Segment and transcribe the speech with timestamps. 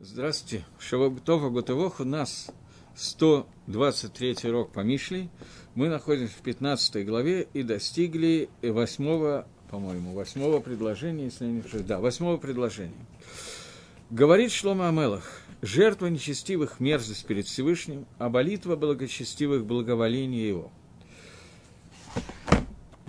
[0.00, 0.64] Здравствуйте.
[0.78, 1.98] Шавабутова Гутовох.
[1.98, 2.52] У нас
[2.94, 5.28] 123 урок по Мишлей.
[5.74, 11.86] Мы находимся в 15 главе и достигли восьмого, по-моему, восьмого предложения, если я не ошибаюсь.
[11.86, 12.94] Да, восьмого предложения.
[14.08, 20.70] Говорит Шлома Амелах, жертва нечестивых– мерзость перед Всевышним, а молитва благочестивых– благоволение его.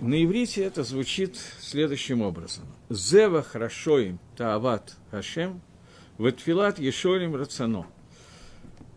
[0.00, 2.64] На иврите это звучит следующим образом.
[2.88, 5.60] Зева хорошо им таават Хашем–
[6.20, 7.86] Ветфилат Ешорим Рацано.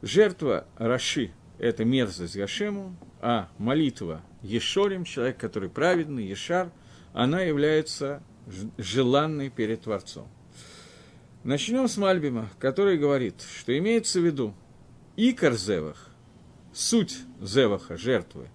[0.01, 6.69] Жертва Раши– это мерзость Гашему, а молитва Ешорим, человек, который праведный, Ешар,
[7.13, 8.21] она является
[8.77, 10.27] желанной перед Творцом.
[11.45, 14.53] Начнем с Мальбима, который говорит, что имеется в виду
[15.15, 16.09] Икар Зевах,
[16.73, 18.49] суть Зеваха, жертвы,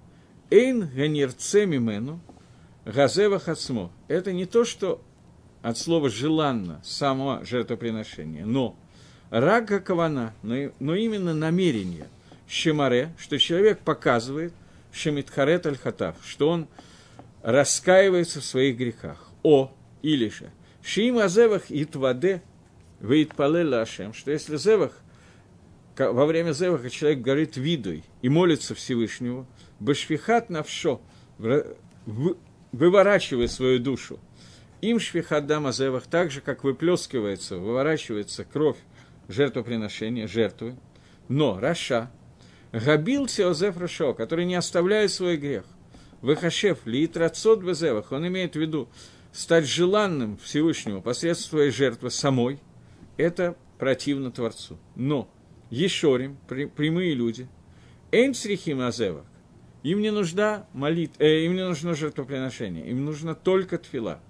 [0.51, 2.21] Эйн Ганирце Мимену,
[2.85, 3.91] Газевах Ацмо.
[4.09, 5.03] Это не то, что
[5.63, 8.77] от слова «желанно» само жертвоприношение, но
[9.31, 12.09] рага кавана, но, но именно намерение,
[12.49, 14.53] шемаре, что человек показывает,
[14.93, 16.69] шемитхарет аль-хатав, что он
[17.43, 19.31] раскаивается в своих грехах.
[19.43, 20.51] О, или же,
[20.83, 22.43] шиим азевах итваде
[23.01, 24.93] вейтпале ашем, что если зевах,
[25.97, 29.47] во время зеваха человек говорит видуй и молится Всевышнему,
[29.81, 31.01] башфихат навшо,
[32.73, 34.19] выворачивая свою душу,
[34.81, 38.79] им швихаддам азевах, так же, как выплескивается, выворачивается кровь
[39.29, 40.77] жертвоприношения, жертвы.
[41.29, 42.11] Но Раша,
[42.73, 45.65] Габил Теозеф Рашо, который не оставляет свой грех,
[46.21, 48.89] Выхашев, Литрацот Безевах, он имеет в виду
[49.33, 52.59] стать желанным Всевышнему посредством своей жертвы самой,
[53.17, 54.79] это противно Творцу.
[54.97, 55.29] Но
[55.71, 57.49] Ешорим, прямые люди,
[58.11, 59.25] Эйнцрихим Азевах,
[59.83, 64.21] им не нужна молит, э, им не нужно жертвоприношение, им нужно только тфила–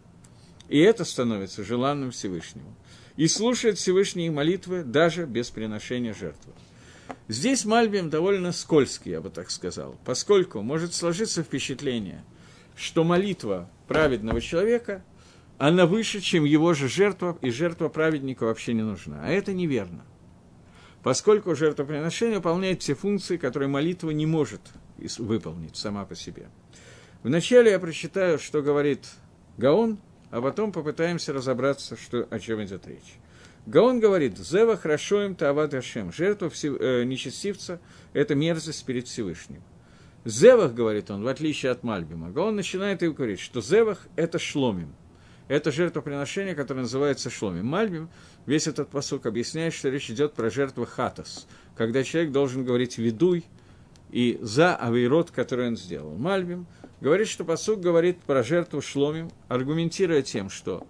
[0.69, 2.75] и это становится желанным Всевышнему.
[3.17, 6.53] И слушает Всевышние молитвы даже без приношения жертвы.
[7.27, 12.23] Здесь Мальбим довольно скользкий, я бы так сказал, поскольку может сложиться впечатление,
[12.77, 15.03] что молитва праведного человека,
[15.59, 19.21] она выше, чем его же жертва, и жертва праведника вообще не нужна.
[19.25, 20.05] А это неверно.
[21.03, 24.61] Поскольку жертвоприношение выполняет все функции, которые молитва не может
[25.19, 26.49] выполнить сама по себе.
[27.23, 29.07] Вначале я прочитаю, что говорит
[29.57, 29.99] Гаон,
[30.31, 33.19] а потом попытаемся разобраться, что, о чем идет речь.
[33.67, 36.13] Гаон говорит, «Зева хорошо им тават Ашем».
[36.13, 37.81] Жертва все, э, нечестивца–
[38.13, 39.63] это мерзость перед Всевышним.
[40.25, 44.95] Зевах, говорит он, в отличие от Мальбима, Гаон начинает и говорить, что Зевах– это шломим.
[45.49, 47.67] Это жертвоприношение, которое называется шломим.
[47.67, 48.11] Мальбим,
[48.45, 51.47] весь этот посук объясняет, что речь идет про жертву хатас,
[51.77, 53.45] когда человек должен говорить «ведуй»
[54.11, 56.17] и «за авейрот», который он сделал.
[56.17, 56.67] Мальбим–
[57.01, 60.87] говорит, что посук говорит про жертву шломим, аргументируя тем, что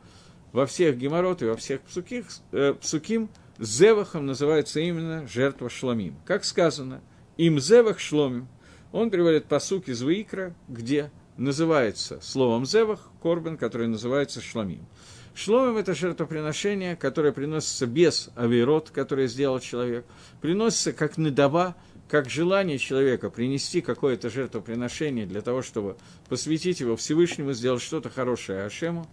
[0.52, 6.16] во всех геморрот и во всех псуких, э, псуким зевахом называется именно жертва шломим.
[6.24, 7.00] Как сказано,
[7.36, 8.48] им зевах шломим.
[8.92, 14.86] Он приводит посук из Ваикра, где называется словом зевах корбан, который называется шломим.
[15.34, 20.04] Шломим– это жертвоприношение, которое приносится без авирот, который сделал человек,
[20.40, 21.76] приносится как недава,
[22.08, 25.96] как желание человека принести какое-то жертвоприношение для того, чтобы
[26.28, 29.06] посвятить его Всевышнему, сделать что-то хорошее Ашему.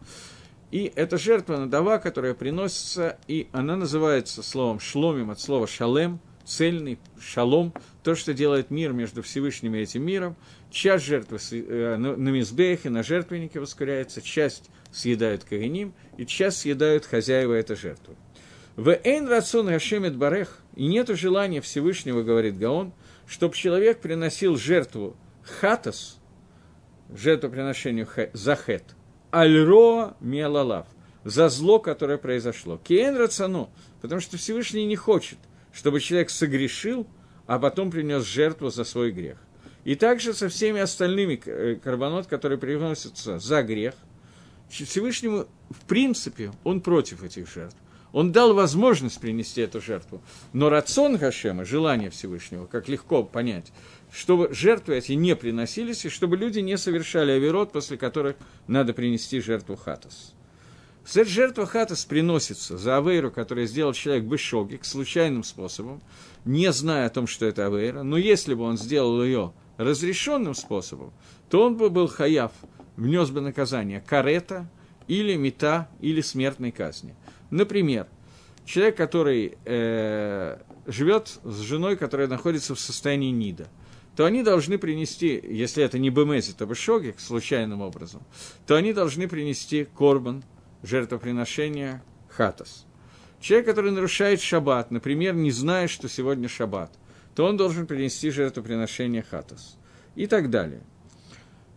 [0.72, 7.00] И это жертва надава, которая приносится, и она называется словом шломим от слова шалем, цельный,
[7.20, 7.74] шалом,
[8.04, 10.36] то, что делает мир между Всевышним и этим миром.
[10.72, 17.54] Часть жертвы э, на мизбехе, на жертвеннике воскуряется, часть съедают кореним, и часть съедают хозяева
[17.54, 18.16] этой жертвы.
[18.76, 22.92] В эйн рацун Гашемет Барех, и нет желания Всевышнего, говорит Гаон,
[23.26, 26.20] чтобы человек приносил жертву хатас,
[27.14, 28.84] жертвоприношению за хет,
[29.32, 30.88] альроа миалалав,
[31.24, 32.78] за зло, которое произошло.
[32.78, 33.70] Кейн рацану,
[34.02, 35.38] потому что Всевышний не хочет,
[35.72, 37.08] чтобы человек согрешил,
[37.48, 39.38] а потом принес жертву за свой грех.
[39.86, 43.94] И также со всеми остальными э, карбонот, которые приносятся за грех,
[44.68, 47.78] Всевышнему, в принципе, он против этих жертв.
[48.16, 50.22] Он дал возможность принести эту жертву.
[50.54, 53.74] Но рацион Гашема, желание Всевышнего, как легко понять,
[54.10, 59.42] чтобы жертвы эти не приносились, и чтобы люди не совершали авирот, после которых надо принести
[59.42, 60.34] жертву хатас.
[61.14, 66.02] Эта жертва хатас приносится за авейру, которую сделал человек Ишоге, случайным способом,
[66.46, 71.12] не зная о том, что это авейра, но если бы он сделал ее разрешенным способом,
[71.50, 72.54] то он бы был хаяв,
[72.96, 74.70] внес бы наказание карета
[75.10, 77.14] или мета или смертной казни.
[77.50, 78.08] Например,
[78.66, 80.58] человек, который э,
[80.88, 83.68] живет с женой, которая находится в состоянии нида,
[84.16, 88.24] то они должны принести, если это не бемези, то бешогик, случайным образом,
[88.66, 90.44] то они должны принести корбан,
[90.84, 92.86] жертвоприношение хатас.
[93.40, 96.92] Человек, который нарушает шаббат, например, не зная, что сегодня шаббат,
[97.36, 99.78] то он должен принести жертвоприношение хатас.
[100.16, 100.82] И так далее.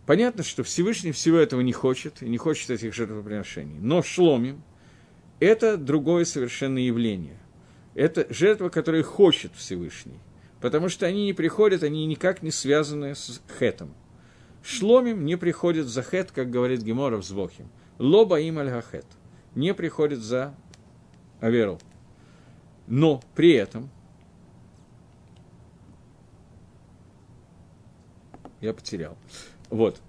[0.05, 3.77] Понятно, что Всевышний всего этого не хочет, и не хочет этих жертвоприношений.
[3.79, 4.63] Но шломим–
[5.39, 7.37] это другое совершенно явление.
[7.95, 10.19] Это жертва, которую хочет Всевышний.
[10.61, 13.93] Потому что они не приходят, они никак не связаны с хетом.
[14.61, 17.69] Шломим не приходит за хет, как говорит Геморов с Бохим.
[17.97, 18.71] Лоба им аль
[19.55, 20.53] Не приходит за
[21.39, 21.79] Аверл.
[22.87, 23.89] Но при этом
[28.59, 29.17] я потерял.
[29.69, 29.99] Вот.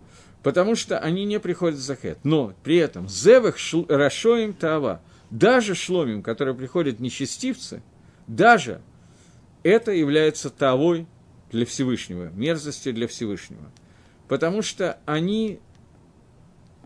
[0.43, 2.19] Потому что они не приходят за хет.
[2.25, 5.00] Но при этом зевах шл, рашоим тава,
[5.31, 7.82] даже шломим, которые приходят нечестивцы,
[8.27, 8.81] даже
[9.62, 11.06] это является тавой
[11.50, 13.71] для Всевышнего, мерзостью для Всевышнего.
[14.29, 15.61] Потому что они,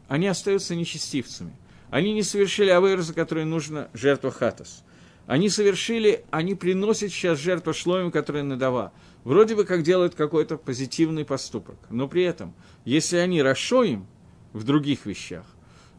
[0.09, 1.55] они остаются нечестивцами.
[1.91, 4.83] Они не совершили авейру, за которой нужно жертва хатас.
[5.27, 8.93] Они совершили, они приносят сейчас жертву шлоим, которая надава.
[9.23, 11.77] Вроде бы как делают какой-то позитивный поступок.
[11.89, 12.55] Но при этом,
[12.85, 14.07] если они расшоим
[14.53, 15.47] в других вещах,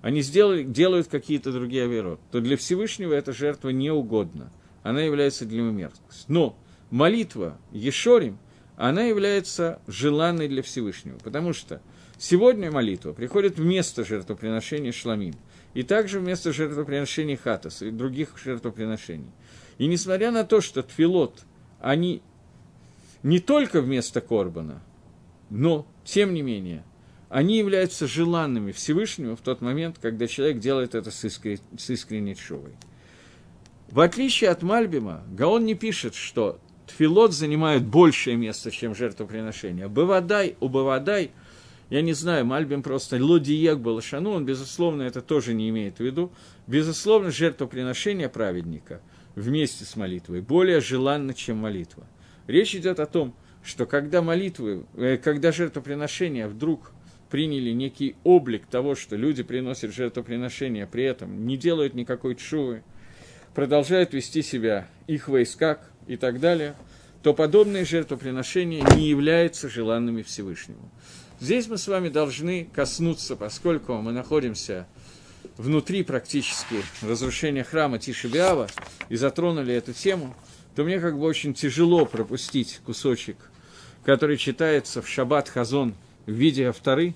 [0.06, 4.52] они сделали, делают какие-то другие аверот, то для Всевышнего эта жертва не угодна.
[4.84, 6.26] Она является для него мерзкостью.
[6.28, 6.58] Но
[6.92, 8.38] молитва Ешорим,
[8.78, 11.18] она является желанной для Всевышнего.
[11.24, 11.82] Потому что
[12.20, 15.34] сегодня молитва приходит вместо жертвоприношения шламим–
[15.76, 19.30] и также вместо жертвоприношений хатас и других жертвоприношений.
[19.78, 21.44] И несмотря на то, что тфилот,
[21.82, 22.22] они
[23.24, 24.82] не только вместо Корбана,
[25.50, 26.84] но, тем не менее,
[27.30, 31.60] они являются желанными Всевышнему в тот момент, когда человек делает это с, искрен...
[31.78, 32.74] с искренней шувой.
[33.90, 39.88] В отличие от Мальбима, Гаон не пишет, что тфилот занимает большее место, чем жертвоприношение.
[39.88, 41.32] Бывадай, убывадай–
[41.90, 46.00] я не знаю, Мальбим просто лодиек был шану, он, безусловно, это тоже не имеет в
[46.00, 46.32] виду.
[46.66, 49.02] Безусловно, жертвоприношение праведника
[49.36, 52.08] вместе с молитвой более желанно, чем молитва.
[52.48, 56.92] Речь идет о том, что когда молитвы, э, когда жертвоприношения вдруг
[57.36, 62.82] приняли некий облик того, что люди приносят жертвоприношения, при этом не делают никакой чувы,
[63.54, 66.76] продолжают вести себя их войсках и так далее,
[67.24, 70.90] то подобные жертвоприношения не являются желанными Всевышнему.
[71.42, 74.88] Здесь мы с вами должны коснуться, поскольку мы находимся
[75.58, 78.70] внутри практически разрушения храма Тишебиава
[79.10, 80.34] и затронули эту тему,
[80.74, 83.36] то мне как бы очень тяжело пропустить кусочек,
[84.06, 85.96] который читается в Шаббат Хазон
[86.26, 87.14] в виде авторы,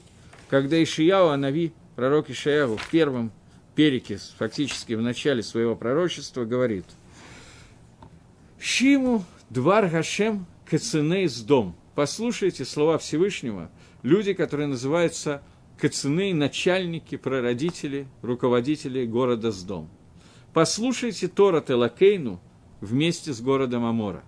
[0.49, 3.31] когда Ишияу Анави, пророк Ишаяу, в первом
[3.75, 6.85] перике, фактически в начале своего пророчества, говорит
[8.59, 11.75] «Шиму двар Гашем кациней с дом».
[11.95, 13.69] Послушайте слова Всевышнего–
[14.03, 15.43] люди, которые называются
[15.77, 19.89] кацины, начальники, прародители, руководители города Сдом.
[20.53, 22.39] Послушайте Тора Телакейну
[22.81, 24.23] вместе с городом Амора.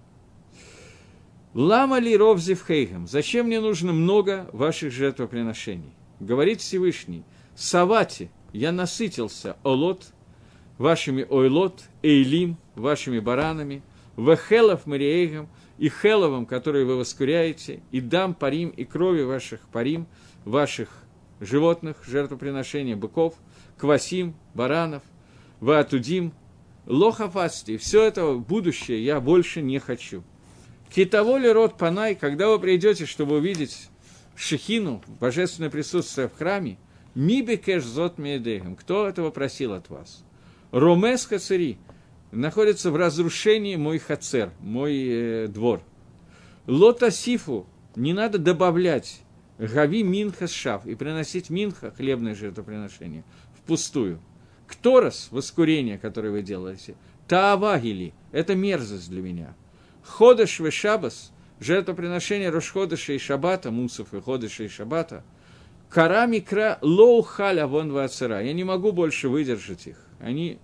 [1.54, 3.08] Лама ли ровзив хейгам?
[3.08, 5.94] Зачем мне нужно много ваших жертвоприношений?
[6.22, 7.24] Говорит Всевышний,
[7.56, 10.14] Савати, я насытился олот,
[10.78, 13.82] вашими ойлот, эйлим, вашими баранами,
[14.18, 20.06] вехелов мариейгам, и хеловым, которые вы воскуряете, и дам парим и крови ваших парим,
[20.46, 20.90] ваших
[21.40, 23.34] животных, жертвоприношения быков,
[23.80, 25.02] квасим, баранов,
[25.60, 26.34] ваатудим,
[26.86, 30.22] лохафасти, все это будущее я больше не хочу.
[30.94, 33.90] Китоволи род панай, когда вы придете, чтобы увидеть
[34.36, 36.78] шехину, божественное присутствие в храме,
[37.16, 40.24] миби кэш зот медейхем, кто этого просил от вас?
[40.72, 41.78] Ромес хацери,
[42.32, 45.82] находится в разрушении мой хацер, мой э, двор.
[46.68, 49.22] Лота сифу, не надо добавлять
[49.58, 53.24] гави минха шав и приносить минха, хлебное жертвоприношение,
[53.56, 54.20] впустую.
[54.68, 56.96] Кторос, воскурение, которое вы делаете,
[57.28, 59.54] таавагили, это мерзость для меня.
[60.04, 61.32] Ходыш в шабас,
[61.62, 65.24] жертвоприношение Рошходыша и Шабата, Мусов и Ходыша и Шабата,
[65.90, 68.44] קרא מקרא לא אוכל און ועצרה.
[68.44, 69.98] Я не могу больше выдержать их.
[70.20, 70.58] Они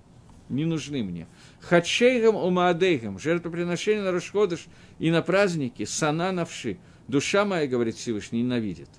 [0.50, 1.28] не нужны мне.
[1.62, 4.66] חדשיכם ומועדיכם, жертвоприношение на Рош-ходеш
[5.00, 6.78] и на праздники, שנאה נפשי,
[7.08, 8.90] душа моя, говорит Всевышний, ненавидит.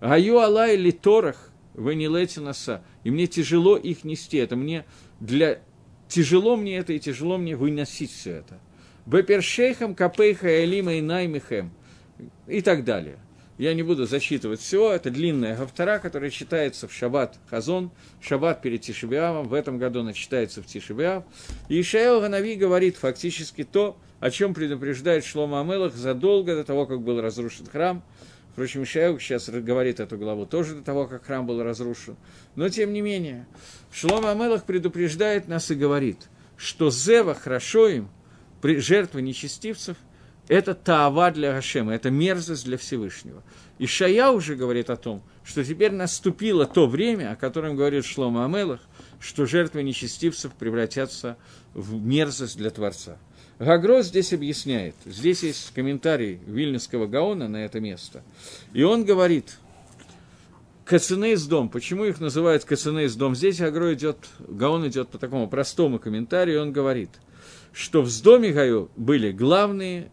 [0.00, 4.84] היו עלי לטרח, נלאיתי נשא, и мне тяжело их нести, это мне
[5.20, 5.60] для...
[6.08, 8.60] Тяжело мне это, и тяжело мне выносить все это.
[9.06, 11.70] ובפרשכם כפיכם, אעלים עיני מכם,
[12.46, 13.18] и так далее.
[13.58, 18.82] Я не буду зачитывать всего, это длинная гавтара, которая читается в Шаббат Хазон, Шаббат перед
[18.82, 21.24] Тишебиавом, в этом году она читается в Тишебиав.
[21.68, 27.00] И Ишаэл Ганави говорит фактически то, о чем предупреждает Шлома Амелах задолго до того, как
[27.00, 28.02] был разрушен храм.
[28.52, 32.16] Впрочем, Ишаэл сейчас говорит эту главу тоже до того, как храм был разрушен.
[32.56, 33.46] Но, тем не менее,
[33.90, 38.08] Шлома Амелах предупреждает нас и говорит, что Зева хорошо им,
[38.66, 39.96] при жертве нечестивцев,
[40.48, 43.44] это таава для Гашема, это мерзость для Всевышнего.
[43.78, 48.44] И Шая уже говорит о том, что теперь наступило то время, о котором говорит Шлома
[48.44, 48.80] Амелах,
[49.20, 51.36] что жертвы нечестивцев превратятся
[51.74, 53.18] в мерзость для Творца.
[53.60, 58.24] Гагро здесь объясняет, здесь есть комментарий Вильнюсского Гаона на это место,
[58.72, 59.58] и он говорит,
[60.84, 61.68] Кацинейс дом.
[61.68, 63.36] Почему их называют Кацинейс дом?
[63.36, 67.10] Здесь Агро идет, Гаон идет по такому простому комментарию, он говорит,
[67.76, 70.10] что в доме Гаю были главные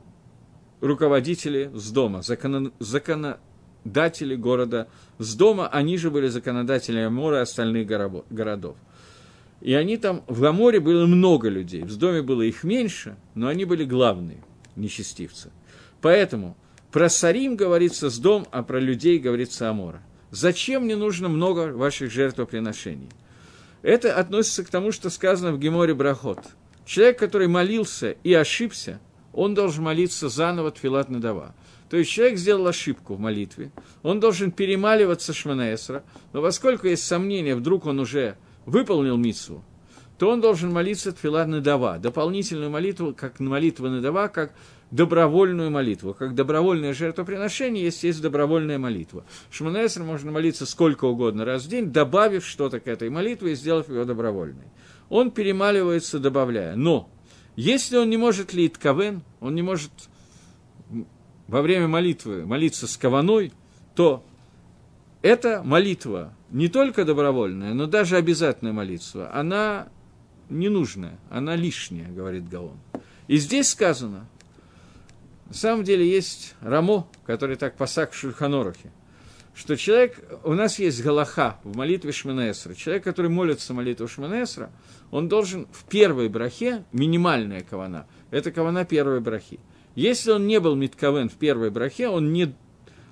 [0.82, 7.88] руководители с дома, закон, законодатели города с дома, они же были законодатели Амора и остальных
[7.88, 8.75] городов.
[9.62, 13.63] И они там, в Аморе было много людей, в доме было их меньше, но они
[13.63, 14.43] были главные
[14.75, 15.50] нечестивцы.
[16.01, 16.58] Поэтому
[16.91, 20.03] про Сарим говорится с дом, а про людей говорится Амора.
[20.32, 23.10] Зачем мне нужно много ваших жертвоприношений?
[23.84, 26.39] Это относится к тому, что сказано в Геморе Брахот.
[26.86, 29.00] Человек, который молился и ошибся,
[29.32, 31.56] он должен молиться заново Тфилат Надава.
[31.90, 33.72] То есть человек сделал ошибку в молитве,
[34.02, 38.36] он должен перемаливаться Шманаэсра, но поскольку есть сомнение, вдруг он уже
[38.66, 39.63] выполнил митсу,
[40.18, 44.54] то он должен молиться Тфилат Надава, дополнительную молитву, как молитва Надава, как
[44.94, 46.13] добровольную молитву.
[46.13, 49.25] Как добровольное жертвоприношение есть, есть добровольная молитва.
[49.50, 53.90] Шманесер можно молиться сколько угодно раз в день, добавив что-то к этой молитве и сделав
[53.90, 54.68] ее добровольной.
[55.10, 56.76] Он перемаливается, добавляя.
[56.76, 57.10] Но
[57.56, 59.92] если он не может лить кавен, он не может
[61.48, 63.52] во время молитвы молиться с каваной,
[63.96, 64.26] то
[65.22, 69.88] эта молитва не только добровольная, но даже обязательная молитва, она
[70.50, 72.78] ненужная, она лишняя, говорит Гаон.
[73.28, 74.28] И здесь сказано,
[75.48, 78.92] на самом деле есть Рамо, который так посак в Шульханорухе,
[79.54, 82.74] что человек, у нас есть Галаха в молитве Шманесра.
[82.74, 84.72] Человек, который молится молитву Шманесра,
[85.12, 89.60] он должен в первой брахе, минимальная кавана, это кавана первой брахи.
[89.96, 92.56] Если он не был митковен в первой брахе, он не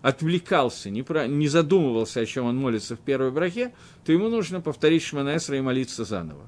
[0.01, 4.61] отвлекался, не, про, не задумывался, о чем он молится в первой брахе, то ему нужно
[4.61, 6.43] повторить Шманесра и молиться заново.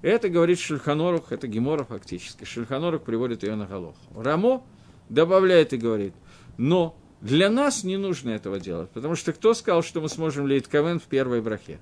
[0.00, 2.44] Это говорит Шульханорух, это Гемора фактически.
[2.44, 3.96] Шульханорух приводит ее на Галоху.
[4.14, 4.62] Рамо
[5.08, 6.14] добавляет и говорит,
[6.56, 10.68] но для нас не нужно этого делать, потому что кто сказал, что мы сможем леять
[10.68, 11.78] кавен в первой брахе?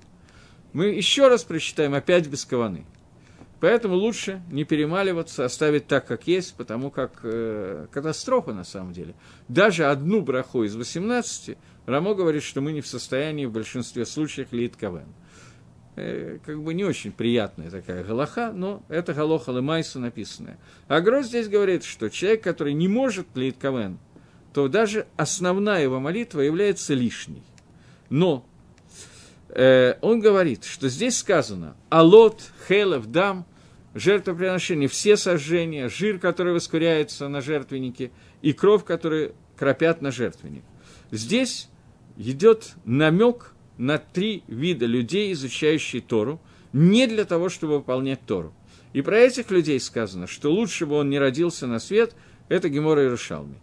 [0.71, 2.85] Мы еще раз прочитаем опять без каваны.
[3.59, 9.15] Поэтому лучше не перемаливаться, оставить так, как есть, потому как э, катастрофа на самом деле.
[9.49, 11.57] Даже одну браху из 18
[11.87, 15.13] Рамо говорит, что мы не в состоянии в большинстве случаев лить кавен.
[15.97, 20.57] Э, как бы не очень приятная такая галаха, но это галоха лемайса написанная.
[20.87, 23.99] А Гроз здесь говорит, что человек, который не может лить кавен,
[24.53, 27.43] то даже основная его молитва является лишней.
[28.09, 28.45] Но
[29.49, 33.45] э, он говорит, что здесь сказано «Алот, хелев, дам»,
[33.95, 40.63] жертвоприношение, все сожжения, жир, который воскуряется на жертвеннике, и кровь, которую кропят на жертвенник.
[41.11, 41.69] Здесь
[42.17, 46.39] идет намек на три вида людей, изучающих Тору,
[46.73, 48.53] не для того, чтобы выполнять Тору.
[48.93, 52.15] И про этих людей сказано, что лучше бы он не родился на свет,
[52.49, 53.55] это Гемора и Рушалми.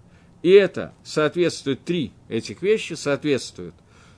[0.43, 3.75] И это соответствует, три этих вещи соответствуют.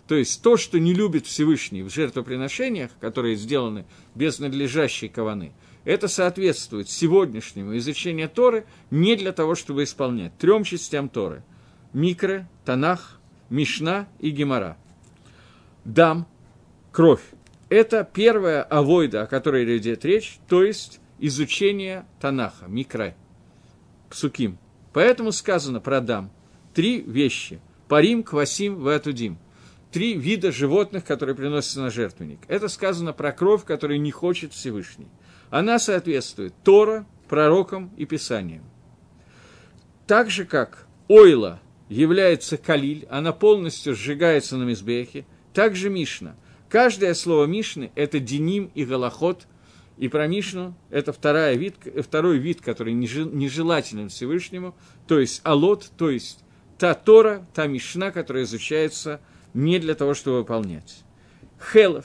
[0.06, 5.52] То есть то, что не любит Всевышний в жертвоприношениях, которые сделаны без надлежащей каваны,
[5.84, 11.42] это соответствует сегодняшнему изучению Торы не для того, чтобы исполнять трем частям Торы.
[11.92, 14.76] Микро, Танах, Мишна и Гемора
[15.84, 16.26] дам,
[16.90, 17.22] кровь.
[17.68, 23.14] Это первая авойда, о которой идет речь, то есть изучение Танаха, Микра,
[24.10, 24.58] Псуким.
[24.92, 26.30] Поэтому сказано про дам
[26.74, 27.60] три вещи.
[27.88, 29.38] Парим, Квасим, Ватудим.
[29.90, 32.40] Три вида животных, которые приносятся на жертвенник.
[32.48, 35.08] Это сказано про кровь, которую не хочет Всевышний.
[35.50, 38.64] Она соответствует Тора, пророкам и Писаниям.
[40.06, 46.36] Так же, как ойла является калиль, она полностью сжигается на мизбехе, также Мишна.
[46.70, 49.46] Каждое слово Мишны– это деним и голоход,
[50.02, 54.74] и про Мишну– это второй вид, второй вид, который нежелателен Всевышнему,
[55.06, 56.40] то есть алот, то есть
[56.76, 59.20] та Тора, та Мишна, которая изучается
[59.54, 61.04] не для того, чтобы выполнять.
[61.72, 62.04] Хелов,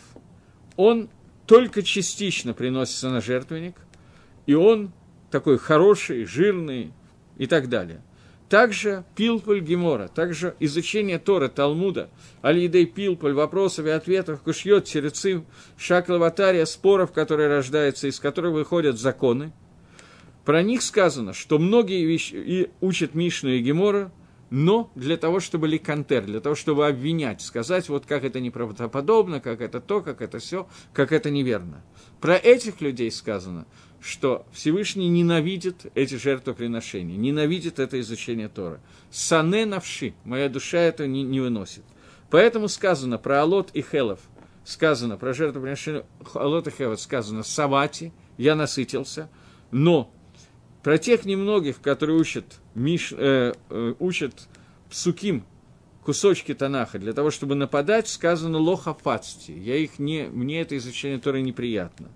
[0.75, 1.09] он
[1.47, 3.77] только частично приносится на жертвенник,
[4.45, 4.91] и он
[5.31, 6.93] такой хороший, жирный
[7.39, 8.03] и так далее.
[8.49, 12.09] Также Пилпуль Гемора, также изучение Тора, Талмуда,
[12.41, 15.45] Алидей Пилпуль, вопросов и ответов, Кушьет, Терецим,
[15.77, 19.51] Шаклаватария, споров, которые рождаются, из которых выходят законы.
[20.45, 24.13] Про них сказано, что многие вещи и учат Мишну и Гемора,
[24.49, 29.59] но для того, чтобы ликантер, для того, чтобы обвинять, сказать, вот как это неправдоподобно, как
[29.59, 31.83] это то, как это все, как это неверно.
[32.21, 33.65] Про этих людей сказано,
[34.01, 38.79] что Всевышний ненавидит эти жертвоприношения, ненавидит это изучение Тора.
[39.11, 41.83] Сане навши, моя душа это не, не выносит.
[42.29, 44.19] Поэтому сказано про Алот и Хелов,
[44.63, 49.29] сказано про жертвоприношение Алот и Хелов, сказано Савати, я насытился,
[49.71, 50.11] но
[50.83, 54.47] про тех немногих, которые учат, Миш, э, э, учат
[54.89, 55.43] псуким,
[56.05, 59.51] кусочки Танаха, для того, чтобы нападать, сказано лохафацти.
[59.51, 62.07] Я их не, мне это изучение Торы неприятно.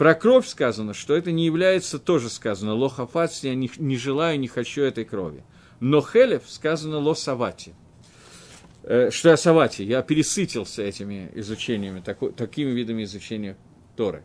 [0.00, 4.48] Про кровь сказано, что это не является, тоже сказано, лохафацти, я не, не желаю, не
[4.48, 5.44] хочу этой крови.
[5.78, 7.74] Но хелев сказано лосавати.
[8.82, 13.58] Э, что я савати, я пересытился этими изучениями, тако, такими видами изучения
[13.94, 14.22] Торы.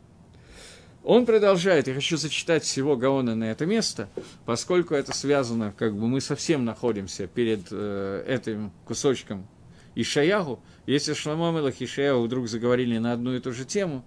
[1.03, 4.07] Он продолжает, я хочу зачитать всего Гаона на это место,
[4.45, 9.45] поскольку это связано, как бы мы совсем находимся перед э, этим кусочком
[9.93, 10.61] Ишаягу.
[10.85, 14.05] Если Шламо Мелах и Ишаягу вдруг заговорили на одну и ту же тему,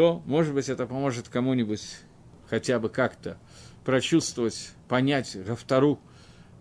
[0.00, 1.82] то, может быть, это поможет кому-нибудь
[2.48, 3.36] хотя бы как-то
[3.84, 6.00] прочувствовать, понять Гафтару,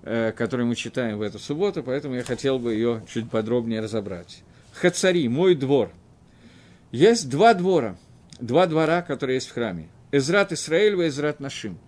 [0.04, 4.44] э, который мы читаем в эту субботу, поэтому я хотел бы ее чуть подробнее разобрать.
[4.74, 5.94] Хацари, мой двор.
[6.92, 7.96] Есть два двора–
[8.42, 9.88] два двора, которые есть в храме.
[10.12, 11.80] Эзрат Исраэль и Эзрат Нашим.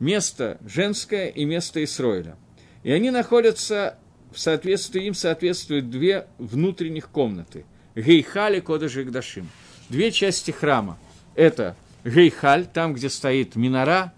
[0.00, 2.36] Место женское и место Исроиля.
[2.82, 4.00] И они находятся
[4.32, 7.66] в соответствии, им соответствуют две внутренних комнаты.
[7.94, 9.48] Гейхали Кода Жигдашим.
[9.88, 10.98] Две части храма.
[11.34, 14.12] Это היכל, там, где стоит Менора,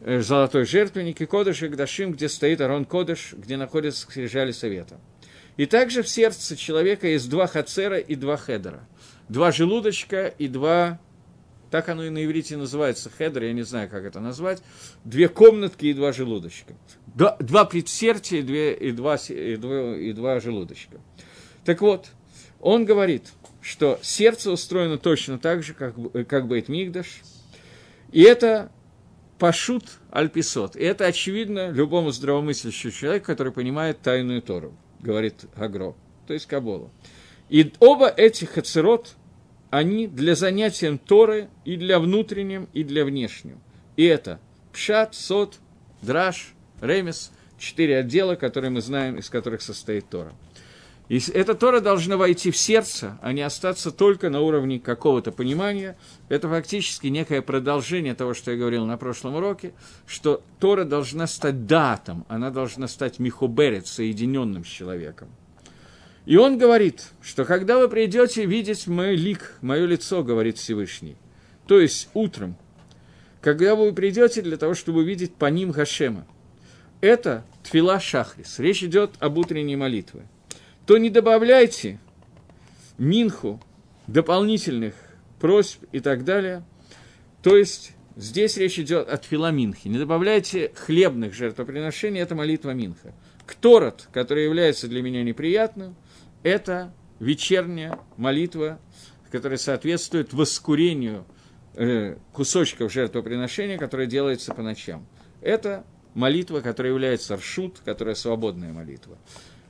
[0.00, 4.98] э, золотой жертвенник, и קודש הקודשים, где стоит ארון קודש, где находятся скрижали завета.
[5.56, 8.86] И также в сердце человека есть два חצר а и два חדר а.
[9.28, 11.00] Два желудочка и два
[11.70, 14.62] так оно и на иврите называется, חדר, я не знаю, как это назвать.
[15.04, 16.74] Две комнатки и два желудочка.
[17.14, 20.98] Два, два предсердия и, две, и, два, и, два, и два желудочка.
[21.64, 22.12] Так вот,
[22.60, 23.32] он говорит,
[23.66, 25.96] что сердце устроено точно так же, как,
[26.28, 27.22] как Бейт Мигдаш.
[28.12, 28.70] И это
[29.38, 30.76] пашут альписот.
[30.76, 35.96] И это очевидно любому здравомыслящему человеку, который понимает тайную Тору, говорит Агро,
[36.28, 36.90] то есть Кабола.
[37.48, 39.16] И оба этих хацерот,
[39.70, 43.60] они для занятия Торы и для внутренним, и для внешним.
[43.96, 44.38] И это
[44.72, 45.58] Пшат, Сот,
[46.02, 50.34] Драш, Ремес, четыре отдела, которые мы знаем, из которых состоит Тора.
[51.08, 55.96] И эта Тора должна войти в сердце, а не остаться только на уровне какого-то понимания.
[56.28, 59.72] Это фактически некое продолжение того, что я говорил на прошлом уроке,
[60.06, 65.28] что Тора должна стать датом, она должна стать михуберет, соединенным с человеком.
[66.24, 71.16] И он говорит, что когда вы придете видеть мой лик, мое лицо, говорит Всевышний,
[71.68, 72.56] то есть утром,
[73.40, 76.26] когда вы придете для того, чтобы увидеть по ним Гашема,
[77.00, 80.26] это Твила Шахрис, речь идет об утренней молитве,
[80.86, 81.98] то не добавляйте
[82.96, 83.60] Минху
[84.06, 84.94] дополнительных
[85.40, 86.64] просьб и так далее,
[87.42, 93.12] то есть здесь речь идет о Твила Минхи, не добавляйте хлебных жертвоприношений, это молитва Минха.
[93.44, 95.94] Кторот, который является для меня неприятным–
[96.46, 98.78] это вечерняя молитва,
[99.32, 101.26] которая соответствует воскурению
[101.74, 105.06] э, кусочков жертвоприношения, которое делается по ночам.
[105.40, 109.18] Это молитва, которая является ршут, которая свободная молитва.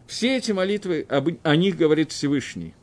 [0.06, 2.74] Все эти молитвы, о них говорит Всевышний.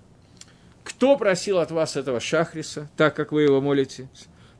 [0.83, 4.09] Кто просил от вас этого шахриса, так как вы его молите?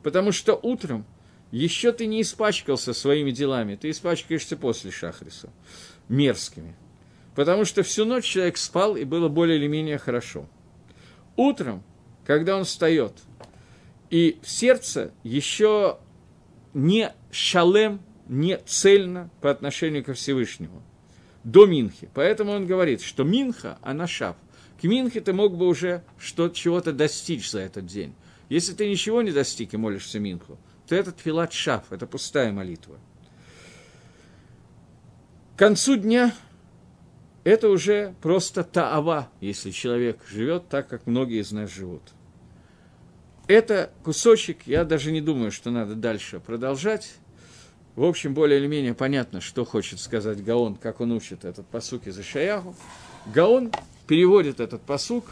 [0.02, 1.04] Потому что утром
[1.50, 5.50] еще ты не испачкался своими делами, ты испачкаешься после шахриса,
[6.08, 6.74] мерзкими
[7.34, 10.46] потому что всю ночь человек спал, и было более или менее хорошо.
[11.36, 11.82] Утром,
[12.24, 13.12] когда он встает,
[14.10, 15.98] и сердце еще
[16.72, 20.82] не шалем, не цельно по отношению ко Всевышнему,
[21.44, 22.08] до Минхи.
[22.14, 24.36] Поэтому он говорит, что Минха, она шав.
[24.80, 28.14] К Минхе ты мог бы уже что чего-то достичь за этот день.
[28.48, 32.98] Если ты ничего не достиг и молишься Минху, то этот филат шав, это пустая молитва.
[35.54, 36.34] К концу дня
[37.44, 42.02] это уже просто таава, если человек живет так, как многие из нас живут.
[43.46, 47.14] Это кусочек, я даже не думаю, что надо дальше продолжать.
[47.96, 52.08] В общем, более или менее понятно, что хочет сказать Гаон, как он учит этот посук
[52.08, 52.74] из Ишаягу.
[53.32, 53.70] Гаон
[54.08, 55.26] переводит этот посук,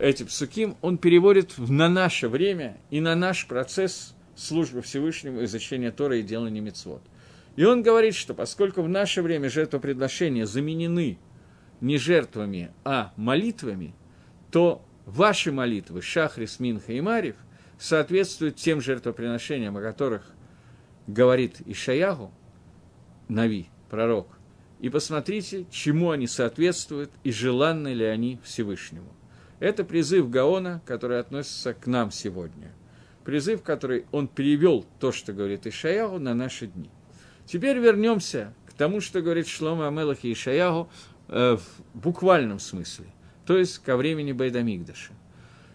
[0.00, 6.16] эти псуким, он переводит на наше время и на наш процесс службы Всевышнему, изучения Тора
[6.16, 7.02] и делания мецвод.
[7.56, 11.18] И он говорит, что поскольку в наше время жертвоприношения заменены
[11.82, 13.94] не жертвами, а молитвами,
[14.50, 17.36] то ваши молитвы, Шахрис, Минха и Марив,
[17.78, 20.22] соответствуют тем жертвоприношениям, о которых
[21.08, 22.30] говорит Ишаягу,
[23.28, 24.28] Нави, пророк.
[24.78, 29.12] И посмотрите, чему они соответствуют и желанны ли они Всевышнему.
[29.58, 32.72] Это призыв Гаона, который относится к нам сегодня.
[33.24, 36.88] призыв, который он перевел то, что говорит Ишаяху, на наши дни.
[37.44, 40.88] Теперь вернемся к тому, что говорит Шлома Амелах и Ишаяху
[41.28, 43.04] э, в буквальном смысле,
[43.44, 45.12] то есть ко времени Байдамигдаша.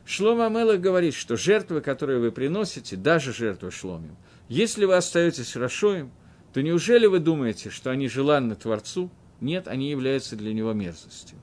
[0.03, 4.15] Шлома Амелах говорит, что жертвы, которые вы приносите, даже жертвы Шломим,
[4.49, 6.11] если вы остаетесь Рашоем,
[6.53, 9.09] то неужели вы думаете, что они желанны Творцу?
[9.41, 11.37] Нет, они являются для него мерзостью.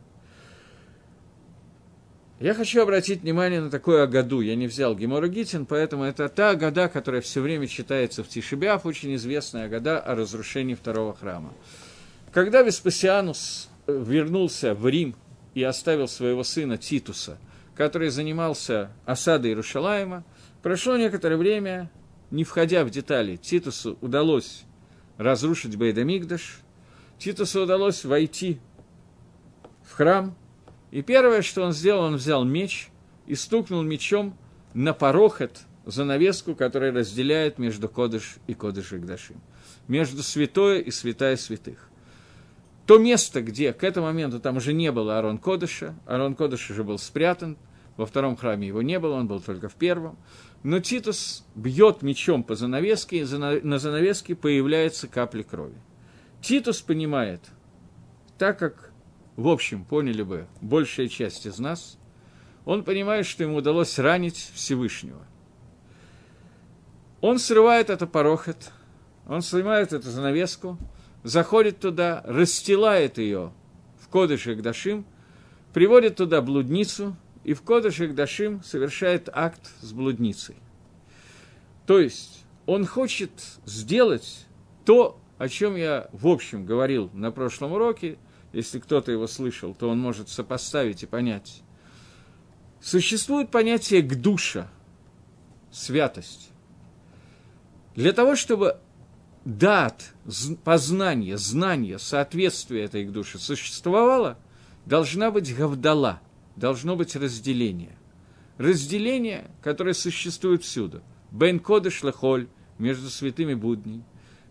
[2.41, 4.41] Я хочу обратить внимание на такую Агаду.
[4.41, 8.87] Я не взял Гемора Гитин, поэтому это та Агада, которая все время читается в Тишибяв,
[8.87, 11.53] очень известная Агада о разрушении второго храма.
[12.33, 15.17] Когда Веспасианус вернулся в Рим
[15.53, 17.37] и оставил своего сына Титуса,
[17.75, 20.25] который занимался осадой Иерушалаема,
[20.63, 21.91] прошло некоторое время,
[22.31, 24.65] не входя в детали, Титусу удалось
[25.19, 26.61] разрушить Бейдамигдаш,
[27.19, 28.59] Титусу удалось войти
[29.85, 30.35] в храм–
[30.91, 32.89] и первое, что он сделал, он взял меч
[33.27, 34.37] и стукнул мечом
[34.75, 39.41] на порохот, занавеску, которая разделяет между Кодыш и Кодыш Игдашим,
[39.89, 41.89] между святое и святая святых.
[42.87, 46.83] То место, где к этому моменту там уже не было Арон Кодыша, Арон Кодыш уже
[46.83, 47.57] был спрятан,
[47.97, 50.17] во втором храме его не было, он был только в первом.
[50.63, 55.77] Но Титус бьет мечом по занавеске, и на занавеске появляются капли крови.
[56.43, 57.41] Титус понимает,
[58.39, 58.91] так как
[59.41, 61.99] в общем, поняли бы большая часть из нас,
[62.67, 65.27] он понимает, что ему удалось ранить Всевышнего.
[67.23, 68.71] Он срывает это порохот,
[69.27, 70.79] он снимает эту занавеску,
[71.23, 73.53] заходит туда, расстилает ее
[73.99, 75.07] в Кодыш Дашим,
[75.73, 80.57] приводит туда блудницу, и в Кодыш Дашим совершает акт с блудницей.
[81.87, 83.31] То есть он хочет
[83.65, 84.47] сделать
[84.85, 88.19] то, о чем я в общем говорил на прошлом уроке–
[88.53, 91.63] если кто-то его слышал, то он может сопоставить и понять.
[92.81, 94.69] Существует понятие к душа,
[95.71, 96.51] святость.
[97.95, 98.79] Для того, чтобы
[99.45, 100.13] дат,
[100.65, 104.39] познание, знание, соответствие этой к душе существовало,
[104.87, 106.21] должна быть гавдала,
[106.61, 107.97] должно быть разделение.
[108.59, 111.03] Разделение, которое существует всюду.
[111.33, 112.47] Бен Кодыш Лехоль,
[112.79, 114.05] между святыми будней.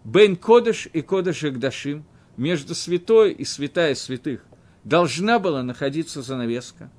[0.04, 2.04] Бен Кодыш и Кодыш Игдашим–
[2.40, 4.46] между святой и святая святых
[4.86, 6.90] должна была находиться занавеска.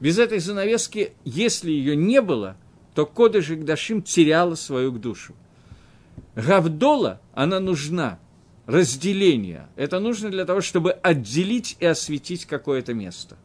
[0.00, 2.56] Без этой занавески, если ее не было,
[2.92, 5.36] то Кодыш Гдашим теряла свою душу.
[6.34, 8.18] Гавдола, она нужна,
[8.66, 9.68] разделение.
[9.76, 13.36] Это нужно для того, чтобы отделить и осветить какое-то место.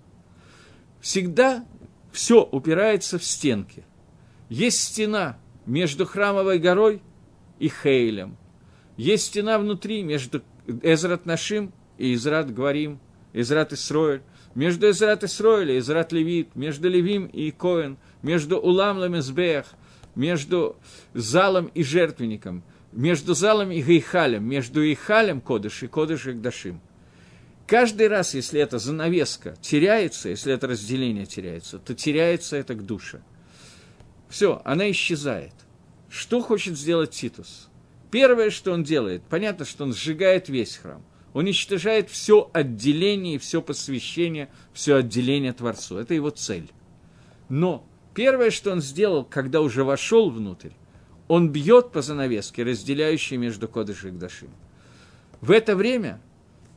[1.00, 1.66] Всегда
[2.12, 3.84] все упирается в стенки.
[4.50, 7.02] Есть стена между храмовой горой
[7.60, 8.38] и Хейлем.
[8.96, 10.42] Есть стена внутри между
[10.82, 13.00] Эзрат Нашим и Израт Гварим,
[13.34, 14.22] Израт Исроэль,
[14.56, 19.66] между Израт Исроэль и Израт Левит, между Левим и Коэн, между Улам Ламезбех,
[20.16, 20.78] между
[21.14, 26.80] залом и жертвенником, между залом и Гейхалем, между Гейхалем Кодыш и Кодыш и.
[27.68, 33.22] Каждый раз, если эта занавеска теряется, если это разделение теряется, то теряется это к душе.
[34.30, 35.54] Все, она исчезает.
[36.10, 37.68] Что хочет сделать Титус?
[38.10, 41.04] Первое, что он делает, понятно, что он сжигает весь храм.
[41.34, 45.98] Уничтожает все отделение, все посвящение, все отделение Творцу.
[45.98, 46.72] Это его цель.
[47.50, 50.72] Но первое, что он сделал, когда уже вошел внутрь,
[51.28, 54.52] он бьет по занавеске, разделяющей между Кодыш и Гдашим.
[55.42, 56.22] В это время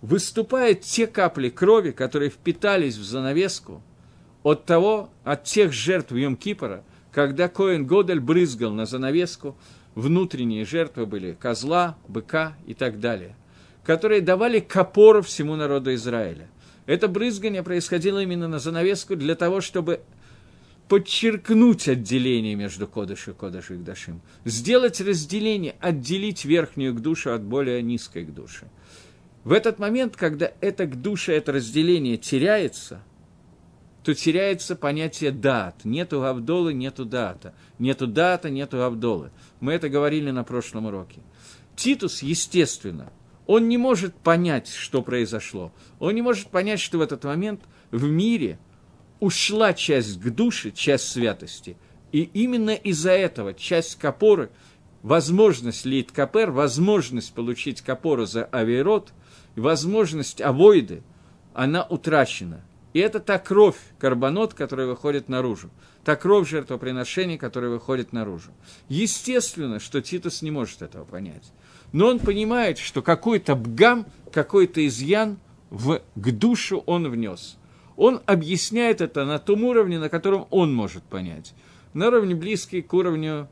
[0.02, 3.82] выступают те капли крови, которые впитались в занавеску
[4.42, 6.82] от того, от тех жертв Йом-Кипора,
[7.12, 9.56] когда Коэн Годель брызгал на занавеску,
[9.94, 13.36] внутренние жертвы были козла, быка и так далее,
[13.84, 16.48] которые давали копору всему народу Израиля.
[16.86, 20.00] Это брызгание происходило именно на занавеску для того, чтобы
[20.88, 27.42] подчеркнуть отделение между Кодыш и Кодыш и Гдашим, сделать разделение, отделить верхнюю к душе от
[27.42, 28.66] более низкой к душе.
[29.44, 33.02] В этот момент, когда это к душе, это разделение теряется–
[34.02, 35.84] то теряется понятие дат.
[35.84, 37.54] Нету Авдолы, нету дата.
[37.78, 39.30] Нету дата, нету Авдолы.
[39.60, 41.20] Мы это говорили на прошлом уроке.
[41.76, 43.12] Титус, естественно,
[43.46, 45.72] он не может понять, что произошло.
[45.98, 48.58] Он не может понять, что в этот момент в мире
[49.18, 51.76] ушла часть к душе, часть святости.
[52.12, 54.50] И именно из-за этого часть капоры,
[55.02, 59.12] возможность лит капер, возможность получить капору за авиарот,
[59.56, 61.02] возможность авоиды,
[61.54, 65.70] она утрачена– и это та кровь, карбонот, которая выходит наружу.
[66.04, 68.50] Та кровь жертвоприношений, которая выходит наружу.
[68.88, 71.52] Естественно, что Титус не может этого понять.
[71.92, 75.38] Но он понимает, что какой-то бгам, какой-то изъян
[75.70, 77.58] в, к душу он внес.
[77.96, 81.54] Он объясняет это на том уровне, на котором он может понять.
[81.92, 83.48] На уровне близкий к уровню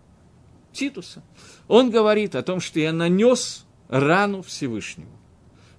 [0.73, 1.23] Титуса.
[1.69, 5.18] Он говорит о том, что я нанес рану Всевышнему.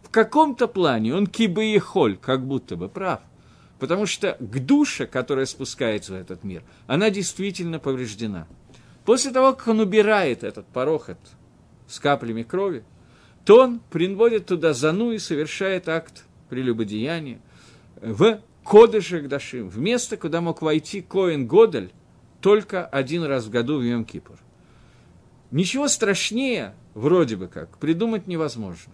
[0.10, 3.20] В каком-то плане он кибаехоль, как будто бы прав.
[3.78, 8.48] Потому что к душе, которая спускается в этот мир, она действительно повреждена.
[9.06, 11.20] После того, как он убирает этот порохот
[11.88, 12.84] с каплями крови,
[13.46, 17.40] то он приводит туда зану и совершает акт прелюбодеяния
[18.02, 21.92] в Кодыше Гдашим, в место, куда мог войти Коэн Годель
[22.42, 24.40] только один раз в году в йом -Кипур.
[25.52, 28.94] Ничего страшнее, вроде бы как, придумать невозможно.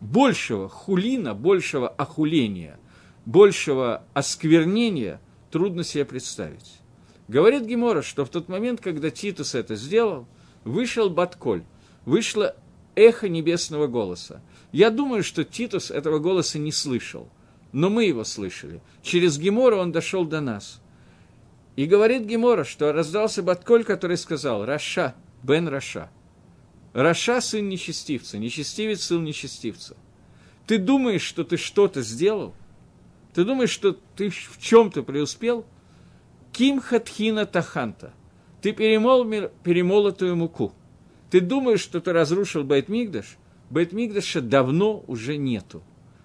[0.00, 2.78] Большего хулина, большего охуления,
[3.24, 6.80] большего осквернения трудно себе представить.
[7.28, 10.26] Говорит Гемора, что в тот момент, когда Титус это сделал,
[10.64, 11.64] вышел Батколь,
[12.04, 12.54] вышло
[12.94, 14.42] эхо небесного голоса.
[14.70, 17.28] Я думаю, что Титус этого голоса не слышал,
[17.72, 18.80] но мы его слышали.
[19.02, 20.80] Через Гемара он дошел до нас.
[21.76, 26.10] И говорит Гемара, что раздался בת קול, который сказал «רשע בן רשע».
[26.96, 29.98] רשע– сын нечестивца, нечестивец– сын нечестивца.
[30.66, 32.54] Ты думаешь, что ты что-то сделал?
[33.34, 35.66] Ты думаешь, что ты в чем-то преуспел?
[36.52, 38.14] קמחא טחינא טחנת.
[38.62, 39.26] Ты перемол
[39.62, 40.72] перемолотую муку.
[41.30, 43.36] Ты думаешь, что ты разрушил Байтмигдаш?
[43.68, 45.82] Байтмигдаша давно уже нету.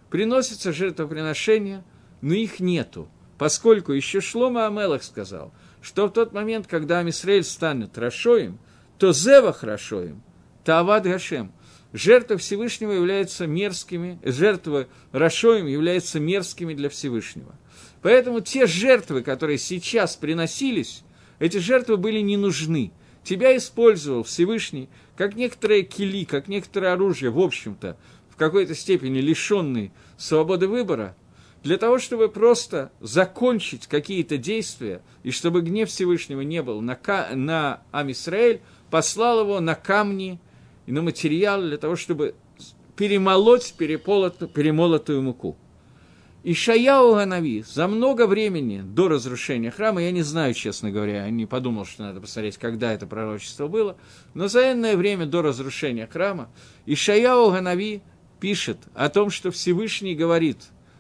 [0.10, 1.84] Приносится жертвоприношение,
[2.22, 7.98] но их нету, поскольку еще Шлома Амелах сказал, что в тот момент, когда Амисраэль станет
[7.98, 8.58] Рашоем,
[8.98, 10.24] то Зева Рашоем,
[10.64, 11.52] Тавад Гашем,
[11.94, 17.56] жертва Всевышнего является мерзкими, жертва Рашоем является мерзкими для Всевышнего.
[18.02, 21.04] Поэтому те жертвы, которые сейчас приносились,
[21.40, 22.92] эти жертвы были не нужны.
[23.24, 27.98] Тебя использовал Всевышний, как некоторые кили, как некоторое оружие, в общем-то,
[28.30, 31.16] в какой-то степени лишенный свободы выбора,
[31.64, 36.98] для того, чтобы просто закончить какие-то действия, и чтобы гнев Всевышнего не был на,
[37.36, 40.40] на Амисраэль, послал его на камни
[40.92, 42.36] и на материал для того, чтобы
[42.98, 45.56] перемолоть перемолотую муку.
[46.44, 51.30] И Шаяу Ганави за много времени до разрушения храма, я не знаю, честно говоря, я
[51.30, 53.96] не подумал, что надо посмотреть, когда это пророчество было,
[54.34, 56.50] но за энное время до разрушения храма
[56.86, 58.02] Ишаяу Ганави
[58.42, 60.58] пишет о том, что Всевышний говорит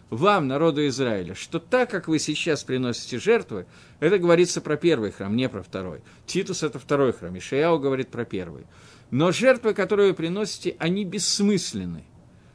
[0.10, 3.65] вам, народу Израиля, что так, как вы сейчас приносите жертвы,
[3.99, 6.01] это говорится про первый храм, не про второй.
[6.25, 8.65] Титус– это второй храм, Ишаяу говорит про первый.
[9.12, 12.06] Но жертвы, которые вы приносите, они бессмысленны.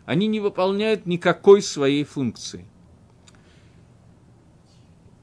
[0.05, 2.66] Они не выполняют никакой своей функции–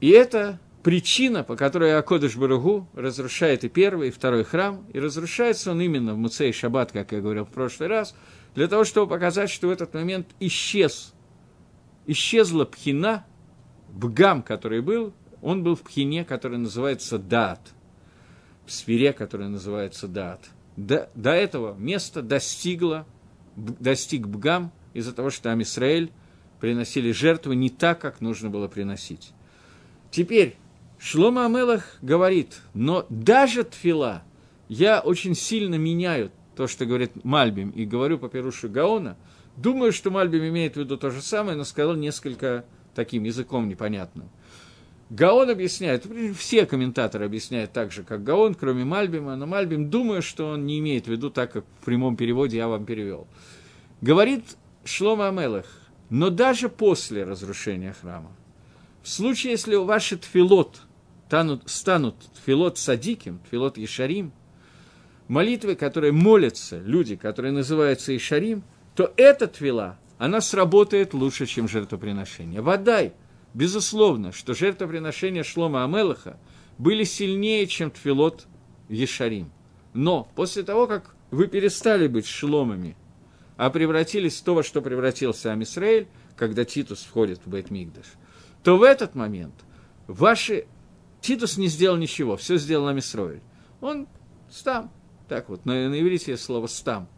[0.04, 5.70] и это причина, по которой Акодыш Баругу разрушает и первый, и второй храм, и разрушается
[5.70, 8.14] он именно в Муцей Шаббат, как я говорил в прошлый раз,
[8.54, 11.14] для того, чтобы показать, что в этот момент исчез,
[12.06, 13.24] исчезла пхина,
[13.88, 17.72] бгам, который был, он был в пхине, который называется дат,
[18.66, 20.50] в сфере, который называется дат.
[20.76, 23.06] До, до этого место достигло,
[23.56, 26.10] достиг бгам из-за того, что Амисраэль
[26.60, 29.32] приносили жертвы не так, как нужно было приносить.
[30.10, 30.56] Теперь
[30.98, 34.22] Шлома Амелах говорит, но даже тфила,
[34.68, 39.16] я очень сильно меняю то, что говорит Мальбим, и говорю по Перушу Гаона,
[39.56, 44.30] думаю, что Мальбим имеет в виду то же самое, но сказал несколько таким языком непонятным.
[45.10, 50.50] Гаон объясняет, все комментаторы объясняют так же, как Гаон, кроме Мальбима, но Мальбим, думаю, что
[50.50, 53.26] он не имеет в виду так, как в прямом переводе я вам перевел.
[54.00, 54.44] Говорит
[54.84, 55.66] Шлома Амелах,
[56.10, 58.32] но даже после разрушения храма,
[59.02, 60.80] в случае, если ваши тфилот
[61.34, 64.32] станут, станут тфилот садиким, тфилот ешарим,
[65.26, 68.62] молитвы, которые молятся люди, которые называются ишарим,
[68.94, 72.60] то эта твила, она сработает лучше, чем жертвоприношение.
[72.60, 73.14] Водай,
[73.54, 76.38] безусловно, что жертвоприношения Шлома Амелаха
[76.76, 78.46] были сильнее, чем тфилот
[78.88, 79.50] Ешарим.
[79.94, 82.96] Но после того, как вы перестали быть шломами,
[83.56, 88.06] а превратились в то, во что превратился Амисраэль, когда Титус входит в Бейтмигдаш–
[88.64, 89.54] то в этот момент
[90.08, 90.66] ваши...
[91.20, 93.40] Титус не сделал ничего, все сделал Амисроэль.
[93.80, 94.06] Он
[94.50, 94.90] стам.
[95.26, 97.08] Так вот, на, на иврите есть слово стам.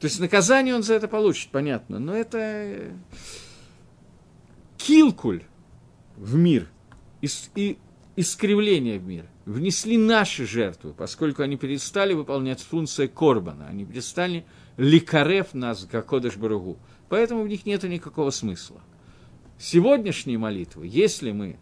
[0.00, 2.00] То есть наказание он за это получит, понятно.
[2.00, 2.92] Но это э,
[4.78, 5.44] килкуль
[6.20, 6.68] в мир
[7.20, 7.78] и
[8.16, 9.24] искривление в мир.
[9.46, 13.66] Внесли наши жертвы, поскольку они перестали выполнять функцию Корбана.
[13.66, 14.44] Они перестали
[14.76, 16.78] ликарев нас, как Кодыш Баругу.
[17.08, 18.80] Поэтому в них нет никакого смысла
[19.60, 21.58] сегодняшние молитвы, если мы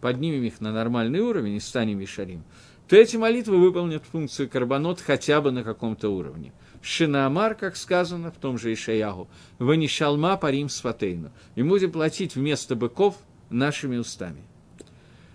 [0.00, 2.44] поднимем их на нормальный уровень и станем Вишарим,
[2.88, 6.52] то эти молитвы выполнят функцию карбонот хотя бы на каком-то уровне.
[6.82, 11.32] Шинаамар, как сказано в том же Ишаягу, «Ванишалма парим сватейну».
[11.54, 13.16] И будем платить вместо быков
[13.50, 14.42] нашими устами.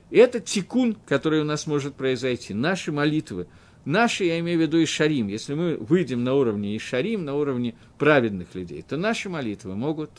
[0.09, 2.53] И это тикун, который у нас может произойти.
[2.53, 3.47] Наши молитвы
[3.85, 8.53] наши, я имею в виду Ишарим, если мы выйдем на уровне Ишарим, на уровне праведных
[8.55, 10.11] людей, то наши молитвы могут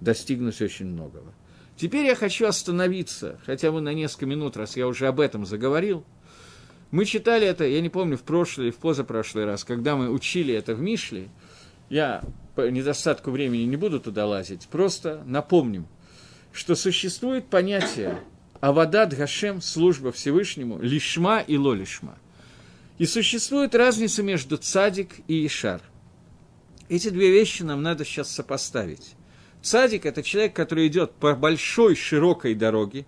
[0.00, 1.32] достигнуть очень многого.
[1.76, 6.04] Теперь я хочу остановиться, хотя бы на несколько минут, раз я уже об этом заговорил.
[6.90, 10.54] Мы читали это, я не помню, в прошлый или в позапрошлый раз, когда мы учили
[10.54, 11.28] это в Мишле.
[11.90, 12.22] Я
[12.54, 15.86] по недостатку времени не буду туда лазить, просто напомним,
[16.56, 18.18] что существует понятие
[18.60, 22.18] Авадат Гашем, служба Всевышнему, лишма и лолишма.
[22.98, 25.82] И существует разница между цадик и ишар.
[26.88, 29.14] Эти две вещи нам надо сейчас сопоставить.
[29.60, 33.04] Цадик– это человек, который идет по большой, широкой дороге,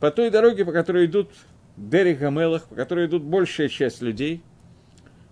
[0.00, 1.30] по той дороге, по которой идут
[1.76, 4.42] Дерри Гамелах, по которой идут большая часть людей,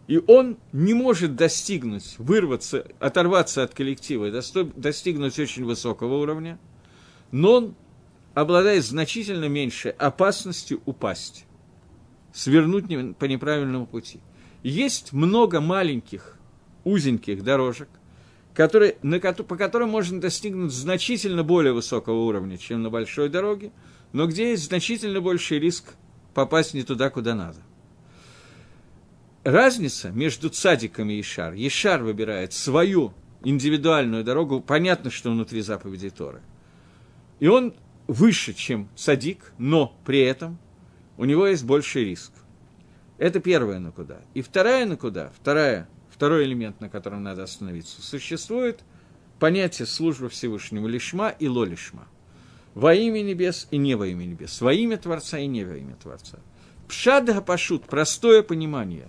[0.06, 6.58] и он не может достигнуть, вырваться, оторваться от коллектива, достигнуть очень высокого уровня,
[7.30, 7.74] но он
[8.34, 11.44] обладает значительно меньшей опасностью упасть,
[12.32, 12.86] свернуть
[13.16, 14.20] по неправильному пути.
[14.62, 16.36] Есть много маленьких,
[16.84, 17.88] узеньких дорожек,
[18.54, 23.72] которые, на, по которым можно достигнуть значительно более высокого уровня, чем на большой дороге,
[24.12, 25.94] но где есть значительно больший риск
[26.34, 27.58] попасть не туда, куда надо.
[29.44, 31.54] Разница между цадиками и Ишар.
[31.54, 33.14] Ишар выбирает свою
[33.44, 36.42] индивидуальную дорогу, понятно, что внутри заповедей Торы.
[37.40, 37.74] И он
[38.06, 40.58] выше, чем садик, но при этом
[41.16, 42.32] у него есть больший риск.
[43.18, 44.22] Это первая накуда.
[44.34, 48.80] И вторая накуда, вторая второй элемент, на котором надо остановиться, существует
[49.38, 52.08] понятие службы Всевышнему лишма и лолишма.
[52.74, 54.60] Во имя небес и не во имя небес.
[54.60, 56.38] Во имя Творца и не во имя Творца.
[56.88, 59.08] Пшадга пашут, простое понимание,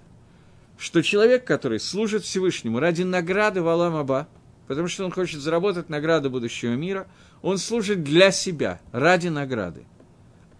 [0.77, 4.27] что человек, который служит Всевышнему ради награды Валамаба,
[4.69, 7.07] потому что он хочет заработать награду будущего мира,
[7.41, 9.83] он служит для себя, ради награды,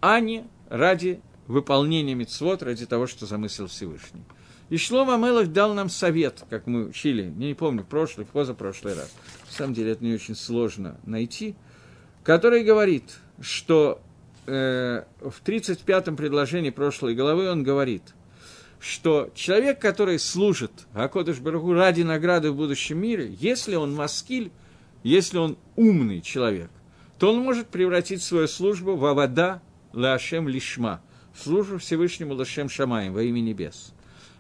[0.02, 4.24] а не ради выполнения мецвод, ради того, что замыслил Всевышний.
[4.70, 9.14] И Шлома Мелах дал нам совет, как мы учили, не помню, прошлый, позапрошлый раз.
[9.46, 11.56] На самом деле это не очень сложно найти,
[12.24, 14.02] который говорит, что
[14.48, 18.16] э, в 35-м предложении прошлой головы он говорит,
[18.80, 24.52] что человек, который служит Акодыш Барагу ради награды в будущем мире, если он маскиль,
[25.04, 26.70] если он умный человек,
[27.18, 29.62] то он может превратить свою службу в Авада
[29.94, 31.02] Лашем Лишма,
[31.36, 33.94] службу Всевышнему Лашем Шамаем во имя небес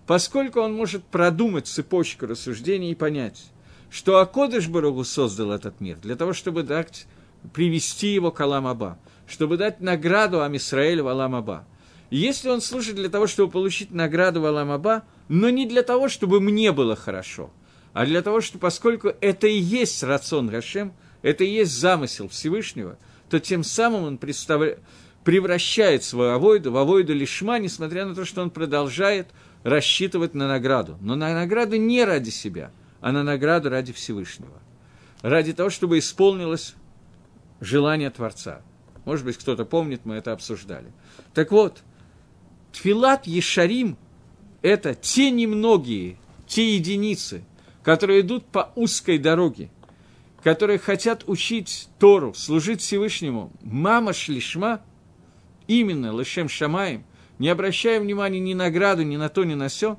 [0.09, 3.45] поскольку он может продумать цепочку рассуждений и понять,
[3.91, 7.05] что Акодыш Барагу создал этот мир для того, чтобы дать,
[7.53, 8.97] привести его к Аламаба,
[9.27, 11.67] чтобы дать награду Амисраэлю в Аламаба.
[12.09, 16.39] Если он служит для того, чтобы получить награду в Аламаба, но не для того, чтобы
[16.39, 17.51] мне было хорошо,
[17.93, 22.97] а для того, что поскольку это и есть рацион Гашем, это и есть замысел Всевышнего,
[23.29, 24.79] то тем самым он представляет
[25.23, 29.27] превращает свою авойду в авойду лишма, несмотря на то, что он продолжает
[29.63, 30.97] рассчитывать на награду.
[31.01, 34.59] Но на награду не ради себя, а на награду ради Всевышнего.
[35.21, 36.75] Ради того, чтобы исполнилось
[37.59, 38.61] желание Творца.
[39.05, 40.91] Может быть, кто-то помнит, мы это обсуждали.
[41.33, 41.83] Так вот,
[42.71, 43.97] Тфилат Ешарим–
[44.61, 47.43] это те немногие, те единицы,
[47.83, 49.69] которые идут по узкой дороге,
[50.43, 54.81] которые хотят учить Тору, служить Всевышнему, мама шлишма,
[55.67, 57.03] именно Лешем Шамаем,
[57.37, 59.97] не обращая внимания ни на граду, ни на то, ни на все,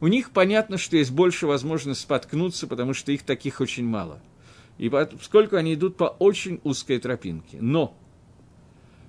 [0.00, 4.20] у них понятно, что есть больше возможность споткнуться, потому что их таких очень мало.
[4.76, 7.58] И поскольку они идут по очень узкой тропинке.
[7.60, 7.96] Но,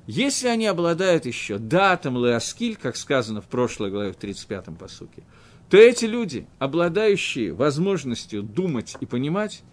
[0.08, 5.24] если они обладают еще датом леоскиль, как сказано в прошлой главе, в 35-м посуке,
[5.70, 9.63] то эти люди, обладающие возможностью думать и понимать,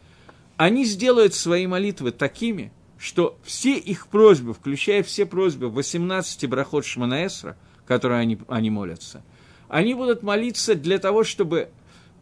[0.57, 7.57] они сделают свои молитвы такими, что все их просьбы, включая все просьбы 18 брахот Шманаэсра–
[7.87, 9.23] которые они, они молятся,
[9.69, 11.69] они будут молиться для того, чтобы...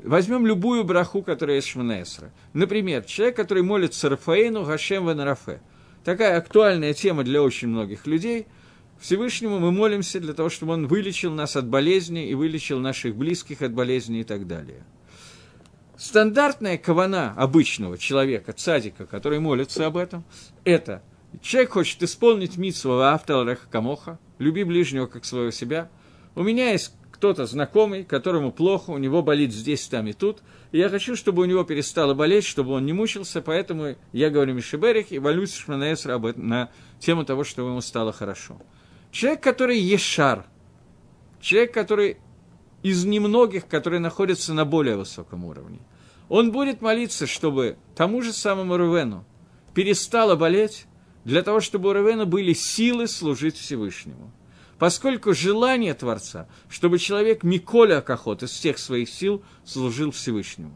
[0.02, 2.32] Возьмем любую браху, которая есть Шманесра.
[2.54, 5.60] Например, человек, который молится Рафаэну Гашем Венарафе.
[6.04, 8.46] Такая актуальная тема для очень многих людей.
[9.00, 13.62] Всевышнему мы молимся для того, чтобы он вылечил нас от болезни и вылечил наших близких
[13.62, 14.84] от болезни и так далее.
[15.96, 20.24] Стандартная кавана обычного человека, цадика, который молится об этом,
[20.64, 21.02] это
[21.42, 25.90] человек хочет исполнить митсву автора камоха, люби ближнего как своего себя.
[26.34, 30.42] У меня есть кто-то знакомый, которому плохо, у него болит здесь, там и тут,
[30.72, 35.12] я хочу, чтобы у него перестало болеть, чтобы он не мучился, поэтому я говорю Мишеберих
[35.12, 38.60] и молюсь Шманаэсра на тему того, чтобы ему стало хорошо.
[39.10, 40.46] Человек, который ешар,
[41.40, 42.18] человек, который
[42.82, 45.80] из немногих, которые находятся на более высоком уровне,
[46.28, 49.24] он будет молиться, чтобы тому же самому Рувену
[49.74, 50.86] перестало болеть,
[51.24, 54.32] для того, чтобы у Равена были силы служить Всевышнему.
[54.80, 60.72] Поскольку желание Творца, чтобы человек Миколя Кахот из всех своих сил служил Всевышнему.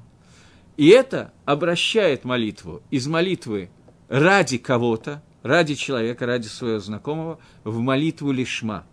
[0.77, 3.71] И это обращает молитву из молитвы
[4.09, 8.85] ради кого-то, ради человека, ради своего знакомого, в молитву лишма.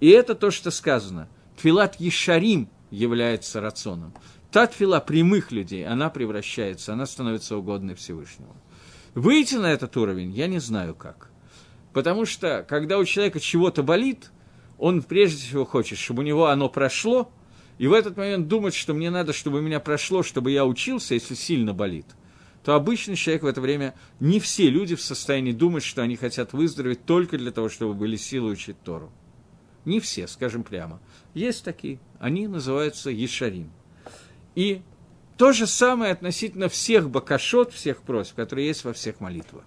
[0.00, 1.28] И это то, что сказано.
[1.62, 4.14] Твилат Ешарим является рационом.
[4.50, 8.56] Та твила прямых людей, она превращается, она становится угодной Всевышнему.
[9.14, 11.30] Выйти на этот уровень я не знаю как.
[11.92, 14.32] Потому что, когда у человека чего-то болит,
[14.78, 17.30] он прежде всего хочет, чтобы у него оно прошло,
[17.78, 21.14] и в этот момент думать, что мне надо, чтобы у меня прошло, чтобы я учился,
[21.14, 22.06] если сильно болит,
[22.64, 26.52] то обычный человек в это время, не все люди в состоянии думать, что они хотят
[26.52, 29.12] выздороветь только для того, чтобы были силы учить Тору.
[29.84, 31.00] Не все, скажем прямо.
[31.32, 32.00] Есть такие.
[32.18, 33.70] Они называются Ешарим.
[34.56, 34.82] И
[35.36, 39.64] то же самое относительно всех бакашот, всех просьб, которые есть во всех молитвах.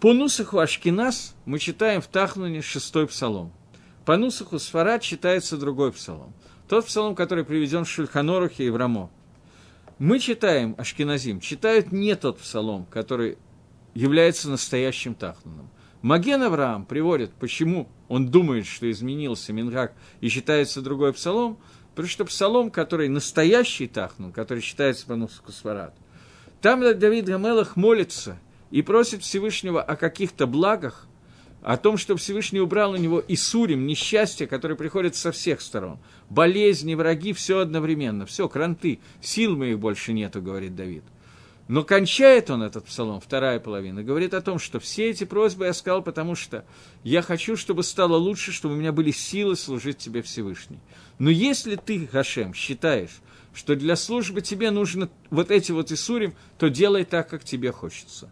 [0.00, 3.52] По Нусаху Ашкинас мы читаем в Тахнуне шестой псалом.
[4.04, 6.32] По Нусаху Сфарад читается другой псалом.
[6.68, 9.10] Тот псалом, который приведен в Шульханорухе и в Рамо.
[9.98, 13.38] Мы читаем, Ашкиназим, читают не тот псалом, который
[13.92, 15.68] является настоящим Тахнуном.
[16.02, 21.58] Маген Авраам приводит, почему он думает, что изменился Мингак и считается другой псалом,
[21.90, 25.96] потому что псалом, который настоящий Тахнун, который считается по Нусаху Сфарад,
[26.60, 28.38] там Давид Гамелах молится
[28.70, 31.06] и просит Всевышнего о каких-то благах,
[31.62, 35.98] о том, что Всевышний убрал у него и сурим, несчастье, которое приходит со всех сторон.
[36.30, 41.02] Болезни, враги, все одновременно, все, кранты, сил моих больше нету, говорит Давид.
[41.66, 45.74] Но кончает он этот псалом, вторая половина, говорит о том, что все эти просьбы я
[45.74, 46.64] сказал, потому что
[47.04, 50.78] я хочу, чтобы стало лучше, чтобы у меня были силы служить тебе Всевышний.
[51.18, 53.20] Но если ты, Хашем, считаешь,
[53.52, 58.30] что для службы тебе нужно вот эти вот Исурим, то делай так, как тебе хочется.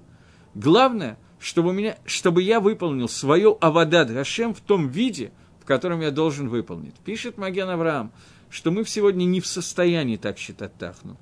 [0.56, 5.30] Главное, чтобы, меня, чтобы я выполнил свою Авадад Гашем в том виде,
[5.60, 6.94] в котором я должен выполнить.
[7.04, 8.10] Пишет Маген Авраам,
[8.48, 11.18] что мы сегодня не в состоянии так считать Тахну.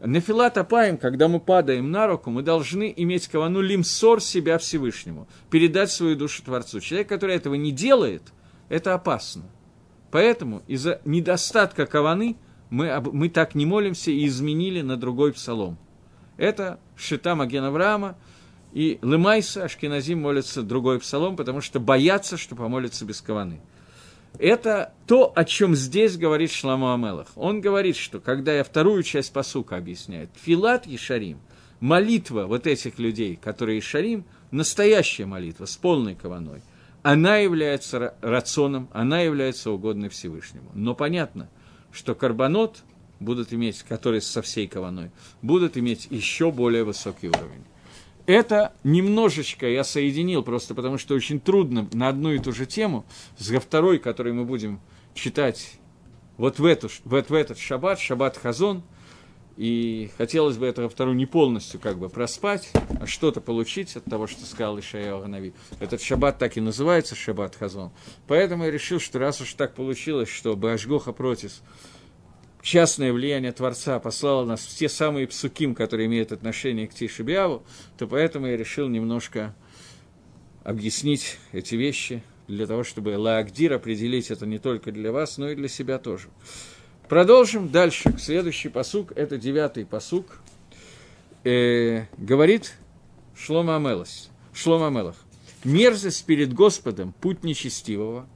[0.00, 5.90] Нефилат Апаем, когда мы падаем на руку, мы должны иметь кавану лимсор себя Всевышнему, передать
[5.90, 6.78] свою душу Творцу.
[6.78, 8.22] Человек, который этого не делает,
[8.68, 9.42] это опасно.
[10.12, 12.36] Поэтому из-за недостатка каваны
[12.70, 15.78] мы, мы так не молимся и изменили на другой псалом.
[16.36, 18.16] Это Шита Маген Авраама,
[18.72, 23.60] и Лымайса, Ашкиназим молятся другой псалом, потому что боятся, что помолятся без каваны.
[24.38, 27.28] Это то, о чем здесь говорит Шламу Амелах.
[27.34, 31.40] Он говорит, что когда я вторую часть посука объясняю, Филат Ешарим,
[31.80, 36.62] молитва вот этих людей, которые Ешарим, настоящая молитва с полной каваной,
[37.02, 40.70] она является рационом, она является угодной Всевышнему.
[40.74, 41.48] Но понятно,
[41.90, 42.82] что карбонот
[43.18, 45.10] будут иметь, которые со всей каваной,
[45.42, 47.64] будут иметь еще более высокий уровень.
[48.28, 53.06] Это немножечко я соединил, просто потому что очень трудно на одну и ту же тему,
[53.38, 54.80] с второй, которую мы будем
[55.14, 55.78] читать
[56.36, 58.82] вот в, эту, в, в этот шаббат, шаббат Хазон,
[59.56, 62.70] и хотелось бы этого вторую не полностью как бы проспать,
[63.00, 65.54] а что-то получить от того, что сказал Ишаял Нави.
[65.80, 67.92] Этот шаббат так и называется, шаббат Хазон.
[68.26, 71.62] Поэтому я решил, что раз уж так получилось, что Башгоха Протис–
[72.68, 77.62] частное влияние Творца послало нас в те самые псуким, которые имеют отношение к Тишибиаву,
[77.96, 79.54] то поэтому я решил немножко
[80.64, 85.54] объяснить эти вещи для того, чтобы Лаагдир определить это не только для вас, но и
[85.54, 86.28] для себя тоже.
[87.08, 88.14] Продолжим дальше.
[88.18, 90.38] Следующий посук, это девятый посук,
[91.44, 92.74] э, говорит
[93.34, 95.16] Шлома Амелос, Шлома Амелах.
[95.64, 98.28] Мерзость перед Господом– путь нечестивого,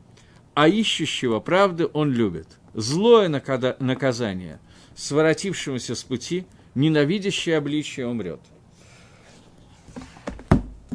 [0.55, 4.59] а ищущего правды он любит– злое наказание,
[4.95, 8.41] своротившемуся с пути, ненавидящее обличие умрет.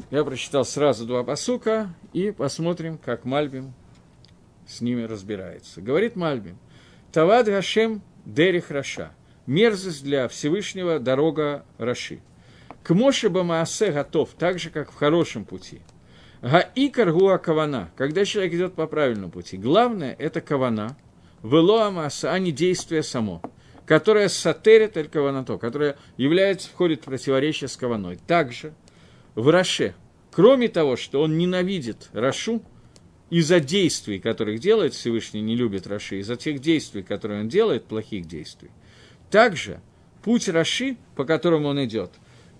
[0.10, 3.74] Я прочитал сразу два посука и посмотрим, как Мальбим
[4.66, 5.82] с ними разбирается.
[5.82, 6.58] Говорит Мальбим,
[7.12, 9.12] Тавад Гашем Дерих Раша,
[9.46, 12.22] мерзость для Всевышнего дорога Раши.
[12.84, 15.82] К Моше Бамаасе готов, так же, как в хорошем пути.
[16.42, 19.58] Гаикар Гуа Кавана, когда человек идет по правильному пути.
[19.58, 20.96] Главное– это Кавана–
[21.44, 23.42] велоамаса, а не действие само,
[23.86, 28.18] которое сатерит эль каванато, которое является, входит в противоречие с каваной.
[28.28, 28.74] Также
[29.36, 29.96] в Раше,
[30.32, 32.62] кроме того, что он ненавидит Рашу,
[33.30, 38.26] из-за действий, которых делает Всевышний, не любит Раши, из-за тех действий, которые он делает, плохих
[38.26, 38.72] действий.
[39.30, 39.82] Также
[40.24, 42.12] путь Раши, по которому он идет,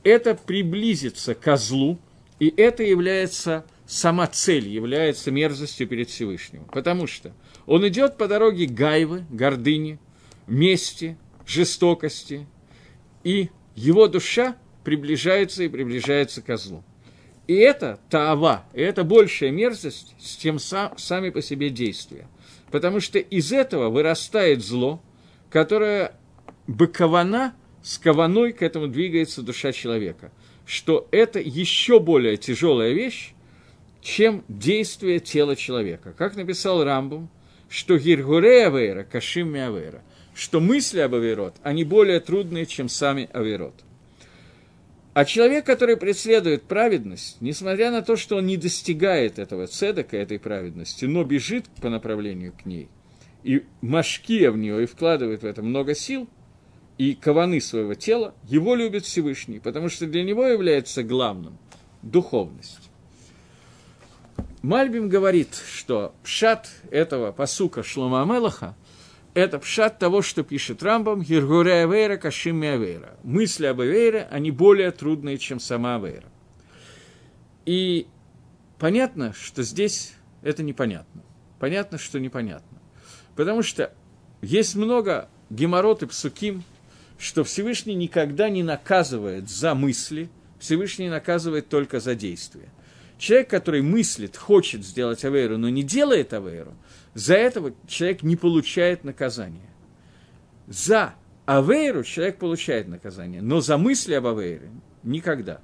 [0.04, 2.00] это приблизиться к злу,
[2.40, 6.66] и это является сама цель, является мерзостью перед Всевышним.
[6.66, 7.34] Потому что
[7.68, 10.00] он идет по дороге гайвы, гордыни,
[10.48, 12.48] мести, жестокости,
[13.24, 16.84] и его душа приближается и приближается к злу.
[17.46, 22.28] И это таава, и это большая мерзость, чем сам, сами по себе действия.
[22.72, 25.02] Потому что из этого вырастает зло,
[25.50, 26.14] которое
[26.68, 27.54] быкована
[27.84, 30.32] с кованой к этому двигается душа человека.
[30.66, 33.34] Что это еще более тяжелая вещь,
[34.02, 36.14] чем действие тела человека.
[36.18, 37.30] Как написал Рамбум,
[37.70, 40.02] что гиргуре авейра, кашим авейра,
[40.34, 43.74] что мысли об авейрот, они более трудные, чем сами авейрот.
[45.14, 50.38] А человек, который преследует праведность, несмотря на то, что он не достигает этого цедока, этой
[50.38, 52.88] праведности, но бежит по направлению к ней,
[53.44, 56.30] и машкия в нее, и вкладывает в это много сил,
[57.00, 61.58] и каваны своего тела, его любит Всевышний, потому что для него является главным
[62.04, 62.92] духовность.
[64.68, 68.76] Мальбим говорит, что пшат этого посука Шлома Амелаха–
[69.34, 73.16] это пшат того, что пишет Рамбам «Гиргуре Авейра Кашим Авейра».
[73.24, 76.28] Мысли об Авейре, они более трудные, чем сама Авейра.
[77.66, 78.08] И
[78.78, 81.24] понятно, что здесь это непонятно.
[81.60, 82.78] Понятно, что непонятно.
[83.38, 83.94] Потому что
[84.42, 86.66] есть много геморрот и псуким,
[87.18, 92.70] что Всевышний никогда не наказывает за мысли, Всевышний наказывает только за действия.
[93.18, 96.76] Человек, который мыслит, хочет сделать авейру, но не делает авейру,
[97.14, 99.70] за этого человек не получает наказания.
[100.68, 101.16] За
[101.46, 104.70] авейру человек получает наказание, но за мысли об авейре
[105.04, 105.62] никогда.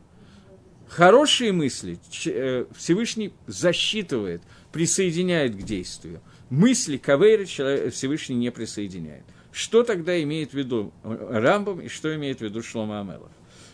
[0.87, 4.41] Хорошие мысли э, Всевышний засчитывает,
[4.71, 6.21] присоединяет к действию.
[6.49, 9.23] Мысли к авейре Всевышний не присоединяет.
[9.51, 13.31] Что тогда имеет в виду Рамбам и что имеет в виду Шлома Амелов?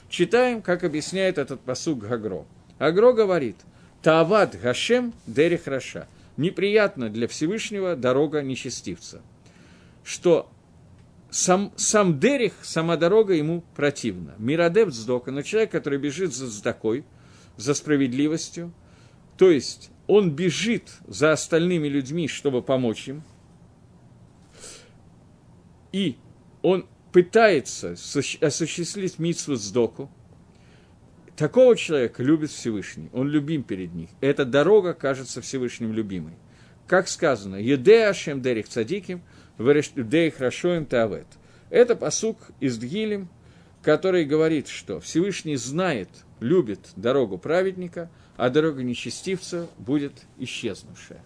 [0.10, 2.46] Читаем, как объясняет этот посуг Гагро.
[2.80, 3.58] Агро говорит,
[4.02, 6.08] Таават Гашем Дерих Раша.
[6.38, 9.22] Неприятно для Всевышнего дорога нечестивца.
[10.04, 10.50] Что
[11.30, 14.34] сам, сам Дерих, сама дорога ему противна.
[14.38, 17.04] Мирадев Здока, но человек, который бежит за Здакой,
[17.58, 18.72] за справедливостью,
[19.38, 23.22] то есть он бежит за остальными людьми, чтобы помочь им,
[25.92, 26.16] и
[26.62, 30.10] он пытается осуществить митсву Сдоку,
[31.40, 34.10] Такого человека любит Всевышний, он любим перед них.
[34.20, 36.34] Эта дорога кажется Всевышним любимой.
[36.86, 39.22] Как сказано, «Еде Ашем дерих цадиким,
[39.58, 41.28] верештудеих рашоем тавет».
[41.70, 43.30] Это посук из Дгилем,
[43.82, 46.10] который говорит, что Всевышний знает,
[46.42, 51.24] любит дорогу праведника, а дорога нечестивца будет исчезнувшая.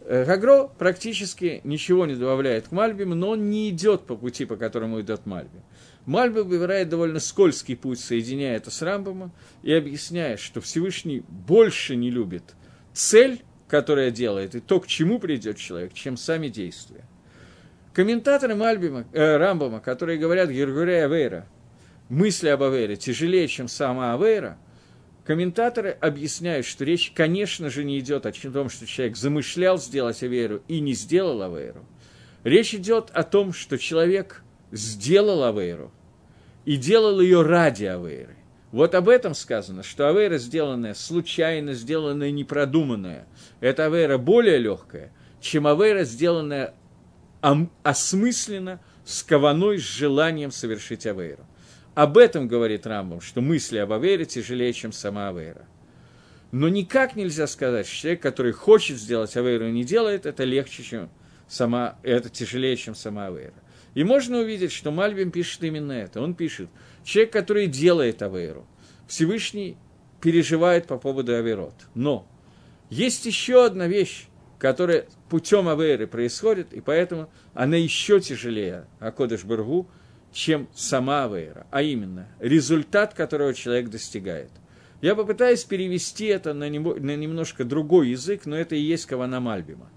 [0.00, 4.98] Гагро практически ничего не добавляет к Мальбиму, но он не идет по пути, по которому
[5.02, 5.62] идет Мальбим.
[6.06, 9.32] Мальба выбирает довольно скользкий путь, соединяя это с Рамбомом
[9.62, 12.54] и объясняет, что Всевышний больше не любит
[12.92, 17.04] цель, которая делает, и то, к чему придет человек, чем сами действия.
[17.92, 21.48] Комментаторы Мальбима, э, Рамбома, которые говорят Гергуре Авейра,
[22.08, 24.58] мысли об Авейре тяжелее, чем сама Авейра,
[25.24, 30.62] комментаторы объясняют, что речь, конечно же, не идет о том, что человек замышлял сделать Авейру
[30.68, 31.84] и не сделал Авейру.
[32.44, 35.90] Речь идет о том, что человек сделал Авейру,
[36.66, 38.36] и делал ее ради Авейры.
[38.72, 43.26] Вот об этом сказано, что Авейра, сделанная случайно, сделанная непродуманная,
[43.60, 46.74] это Авейра более легкая, чем Авейра, сделанная
[47.82, 51.46] осмысленно, с кованой, с желанием совершить Авейру.
[51.94, 55.64] Об этом говорит Рамбам, что мысли об Авейре тяжелее, чем сама Авейра.
[56.50, 60.82] Но никак нельзя сказать, что человек, который хочет сделать Авейру и не делает, это легче,
[60.82, 61.08] чем
[61.46, 63.54] сама, это тяжелее, чем сама Авейра.
[63.96, 66.20] И можно увидеть, что Мальбим пишет именно это.
[66.20, 66.68] Он пишет,
[67.02, 68.66] человек, который делает Авейру,
[69.08, 69.78] Всевышний
[70.20, 71.72] переживает по поводу Аверот.
[71.94, 72.28] Но
[72.90, 74.26] есть еще одна вещь,
[74.58, 79.88] которая путем Авейры происходит, и поэтому она еще тяжелее Акодыш Баргу,
[80.30, 84.50] чем сама Авейра, а именно результат, которого человек достигает.
[85.00, 89.88] Я попытаюсь перевести это на, немножко другой язык, но это и есть Кавана Мальбима.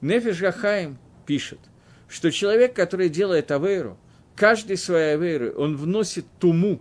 [0.00, 1.60] Нефиш Гахаим пишет–
[2.08, 3.98] что человек, который делает авейру,
[4.34, 6.80] каждый своей авейры, он вносит туму,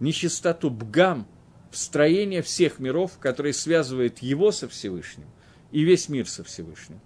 [0.00, 1.26] нечистоту, бгам,
[1.70, 5.26] в строение всех миров, которые связывают его со Всевышним
[5.72, 7.00] и весь мир со Всевышним.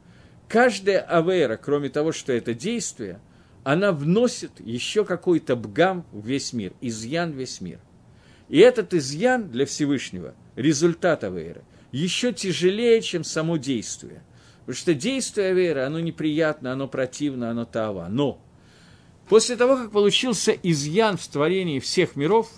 [0.47, 3.19] Каждая авейра, кроме того, что это действие,
[3.65, 7.81] она вносит еще какой-то бгам в весь мир, изъян весь мир.
[8.51, 14.23] И этот изъян для Всевышнего, результат авейры, еще тяжелее, чем само действие.
[14.69, 18.07] Потому что действие веры, оно неприятно, оно противно, оно тава.
[18.11, 18.39] Но
[19.27, 22.51] после того, как получился изъян в творении всех миров,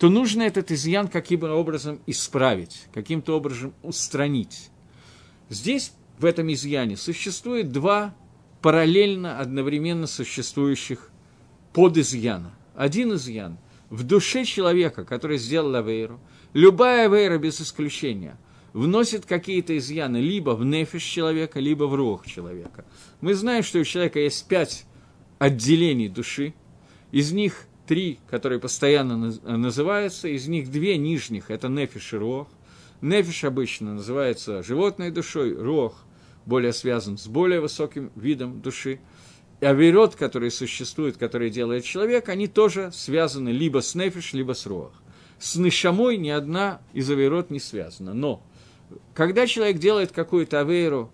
[0.00, 4.70] то нужно этот изъян каким-то образом исправить, каким-то образом устранить.
[5.48, 8.16] Здесь, в этом изъяне, существует два
[8.60, 11.08] параллельно, одновременно существующих
[11.72, 12.52] подизъяна.
[12.74, 13.58] Один изъян
[13.90, 16.18] в душе человека, который сделал авейру,
[16.52, 18.36] любая авейра без исключения
[18.74, 22.84] вносит какие-то изъяны либо в нефиш человека, либо в рух человека.
[23.22, 24.84] Мы знаем, что у человека есть пять
[25.38, 26.52] отделений души,
[27.10, 32.48] из них три, которые постоянно называются, из них две нижних– это нефиш и рух.
[33.00, 36.04] Нефиш обычно называется животной душой, рух
[36.44, 39.00] более связан с более высоким видом души–
[39.60, 44.66] и авейрот, которые существуют, которые делает человек, они тоже связаны либо с нефиш, либо с
[44.66, 44.92] руах.
[45.38, 48.12] С нишамой ни одна из авейрот не связана.
[48.12, 48.42] Но
[49.14, 51.10] когда человек делает какую-то авейру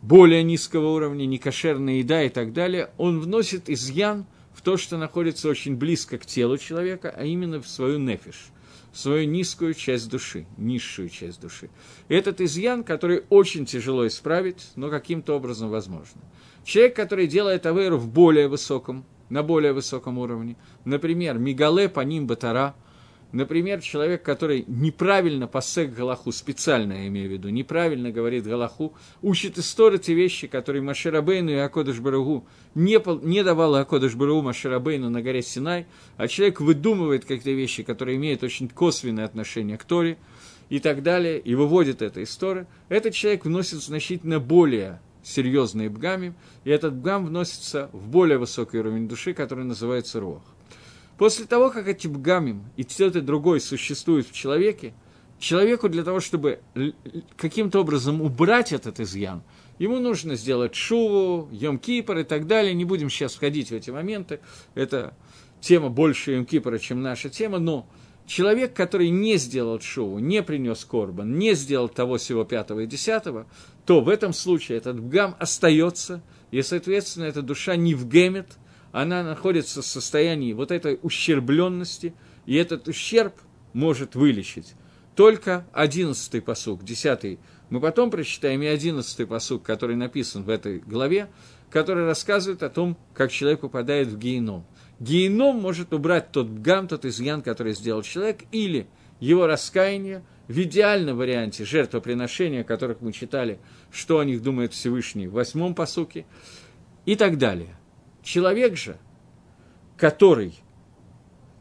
[0.00, 5.48] более низкого уровня, некошерная еда и так далее, он вносит изъян в то, что находится
[5.48, 8.48] очень близко к телу человека, а именно в свою нефиш,
[8.92, 11.70] в свою низкую часть души, низшую часть души.
[12.08, 16.20] Этот изъян, который очень тяжело исправить, но каким-то образом возможно.
[16.64, 22.26] Человек, который делает аверу в более высоком, на более высоком уровне, например, Мигале по ним
[22.26, 22.74] Батара,
[23.32, 29.58] например, человек, который неправильно посек Галаху, специально я имею в виду, неправильно говорит Галаху, учит
[29.58, 35.22] истории те вещи, которые Маширабейну и Акодыш Барагу не, не давал Акодыш Барагу Маширабейну на
[35.22, 40.18] горе Синай, а человек выдумывает какие-то вещи, которые имеют очень косвенное отношение к Торе
[40.68, 46.34] и так далее, и выводит это из Торы, этот человек вносит значительно более серьезные бгами,
[46.64, 50.42] и этот бгам вносится в более высокий уровень души, который называется рох.
[51.22, 54.92] После того, как эти бгамим и тот и другой существуют в человеке,
[55.38, 56.58] человеку для того, чтобы
[57.36, 59.44] каким-то образом убрать этот изъян,
[59.78, 62.74] ему нужно сделать шуву, йом-кипр и так далее.
[62.74, 64.40] Не будем сейчас входить в эти моменты.
[64.74, 65.14] Это
[65.60, 67.88] тема больше йом-кипра, чем наша тема, но
[68.26, 73.46] человек, который не сделал шоу, не принес корбан, не сделал того всего пятого и десятого,
[73.86, 76.20] то в этом случае этот бгам остается,
[76.50, 78.48] и, соответственно, эта душа не вгемет,
[78.92, 82.14] она находится в состоянии вот этой ущербленности,
[82.46, 83.34] и этот ущерб
[83.72, 84.74] может вылечить.
[85.16, 87.38] Только одиннадцатый посук, десятый,
[87.70, 91.28] мы потом прочитаем и одиннадцатый посук, который написан в этой главе,
[91.70, 94.64] который рассказывает о том, как человек попадает в геном.
[95.00, 98.86] Геном может убрать тот бгам, тот изъян, который сделал человек, или
[99.20, 103.58] его раскаяние, в идеальном варианте жертвоприношения, которых мы читали,
[103.90, 106.26] что о них думает Всевышний в восьмом посуке,
[107.06, 107.76] и так далее.
[108.22, 108.96] Человек же,
[109.96, 110.54] который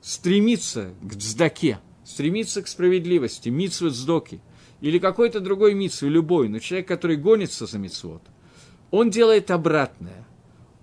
[0.01, 4.41] стремится к дздаке, стремится к справедливости, митсвы дздоки,
[4.81, 8.23] или какой-то другой митсвы, любой, но человек, который гонится за митсвот,
[8.89, 10.27] он делает обратное.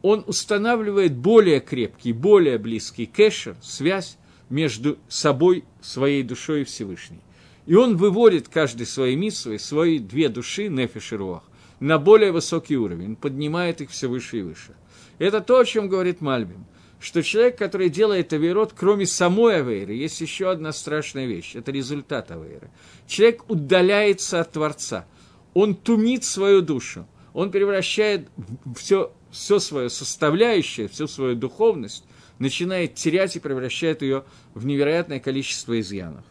[0.03, 4.17] Он устанавливает более крепкий, более близкий кэшер, связь
[4.49, 7.21] между собой, своей душой и Всевышней.
[7.67, 11.43] И он выводит каждый своей митсвой, свои две души, нефиш и руах,
[11.81, 14.75] на более высокий уровень, поднимает их все выше и выше.
[15.19, 16.67] Это то, о чем говорит Мальбим,
[17.01, 22.31] что человек, который делает авейрот, кроме самой авейры, есть еще одна страшная вещь, это результат
[22.31, 22.71] авейры.
[23.07, 25.07] Человек удаляется от Творца,
[25.55, 28.29] он тумит свою душу, он превращает
[28.77, 32.05] все, все свое составляющее, всю свою духовность,
[32.39, 36.25] начинает терять и превращает ее в невероятное количество изъянов.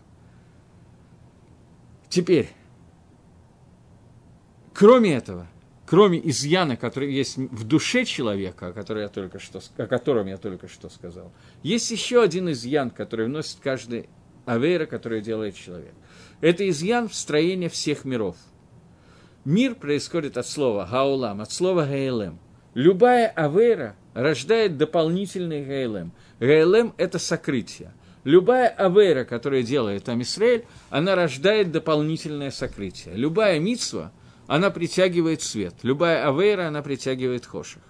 [2.09, 2.49] Теперь,
[4.73, 5.47] кроме этого,
[5.88, 10.38] кроме изъяна, который есть в душе человека, о, котором я только что, о котором я
[10.38, 11.31] только что сказал,
[11.63, 14.09] есть еще один изъян, который вносит каждый
[14.45, 15.93] авейра, который делает человек.
[16.41, 18.35] Это изъян в строении всех миров.
[19.45, 22.38] Мир происходит от слова гаулам, от слова гаэлем.
[22.73, 26.11] Любая авейра рождает дополнительный гаэлем.
[26.39, 27.93] Гаэлем– это сокрытие–
[28.27, 33.15] Любая авера, которая делает Амисраэль, она рождает дополнительное сокрытие.
[33.15, 34.11] Любая митсва,
[34.47, 35.75] она притягивает свет.
[35.83, 37.83] Любая авера, она притягивает хоших.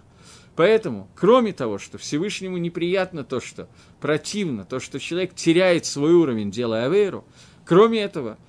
[0.55, 3.69] Поэтому, кроме того, что Всевышнему неприятно то, что
[4.01, 7.25] противно, то, что человек теряет свой уровень, делая аверу,
[7.63, 8.39] кроме этого,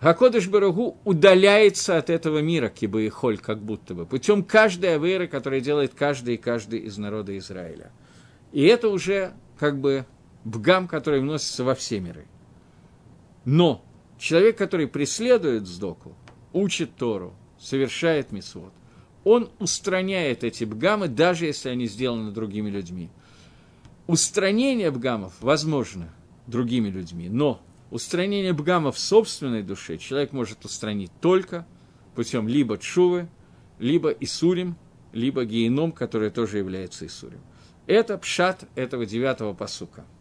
[0.00, 5.26] Гакодыш Барагу удаляется от этого мира, киба и холь, как будто бы, путем каждой аверы,
[5.26, 7.90] которую делает каждый и каждый из народа Израиля.
[8.52, 10.04] И это уже как бы
[10.44, 12.26] бгам, который вносится во все миры.
[13.46, 13.82] Но
[14.18, 16.14] человек, который преследует сдоку,
[16.56, 18.72] учит Тору, совершает мисвод,
[19.24, 23.10] он устраняет эти бгамы, даже если они сделаны другими людьми.
[24.06, 26.14] Устранение бгамов возможно
[26.46, 31.66] другими людьми, но устранение бгамов в собственной душе человек может устранить только
[32.14, 33.28] путем либо чувы,
[33.78, 34.76] либо Исурим,
[35.12, 37.40] либо геном, который тоже является Исурим.
[37.86, 40.06] Это пшат этого девятого посука–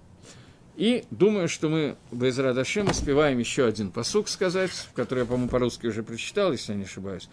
[0.76, 5.88] и думаю, что мы без Радашем успеваем еще один посук сказать, который я, по-моему, по-русски
[5.88, 7.30] уже прочитал, если я не ошибаюсь.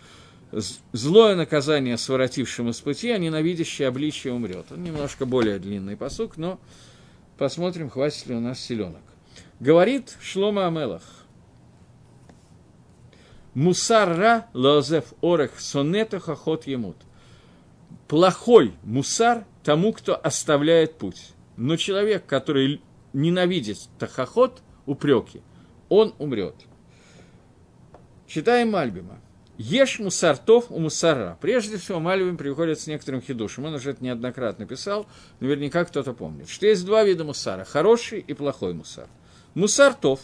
[0.93, 4.67] «Злое наказание своротившему с пути, а ненавидящее обличие умрет».
[4.71, 6.61] Он немножко более длинный посук, но
[7.39, 9.03] посмотрим, хватит ли у нас селенок.
[9.61, 11.03] Говорит Шлома Амелах.
[13.55, 16.97] Мусар лазев орех сонета хохот емут.
[18.07, 21.29] Плохой мусар тому, кто оставляет путь.
[21.57, 22.83] Но человек, который
[23.13, 25.43] ненавидит тахохот, упреки,
[25.89, 26.55] он умрет.
[28.27, 29.21] Читаем Мальбима.
[29.59, 31.37] Ешь мусартов у мусара.
[31.41, 33.67] Прежде всего, Мальбим приходит с некоторым хидушем.
[33.67, 35.07] Он уже это неоднократно писал,
[35.41, 37.65] наверняка кто-то помнит, что есть два вида мусара.
[37.65, 39.09] Хороший и плохой мусар.
[39.55, 40.21] Мусартов.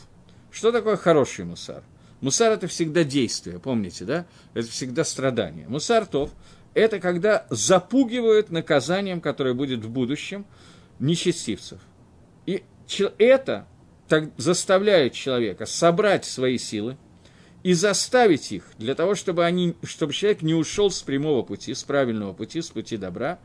[0.51, 1.83] Что такое хороший мусар?
[2.21, 4.27] Мусар– это всегда действие, помните, да?
[4.55, 5.69] Это всегда страдание.
[5.69, 6.31] Мусартов–
[6.75, 10.47] это когда запугивают наказанием, которое будет в будущем,
[10.99, 11.81] нечестивцев.
[13.19, 13.67] Это
[14.09, 16.97] так заставляет человека собрать свои силы,
[17.63, 21.83] и заставить их для того, чтобы, они, чтобы человек не ушел с прямого пути, с
[21.83, 23.39] правильного пути, с пути добра,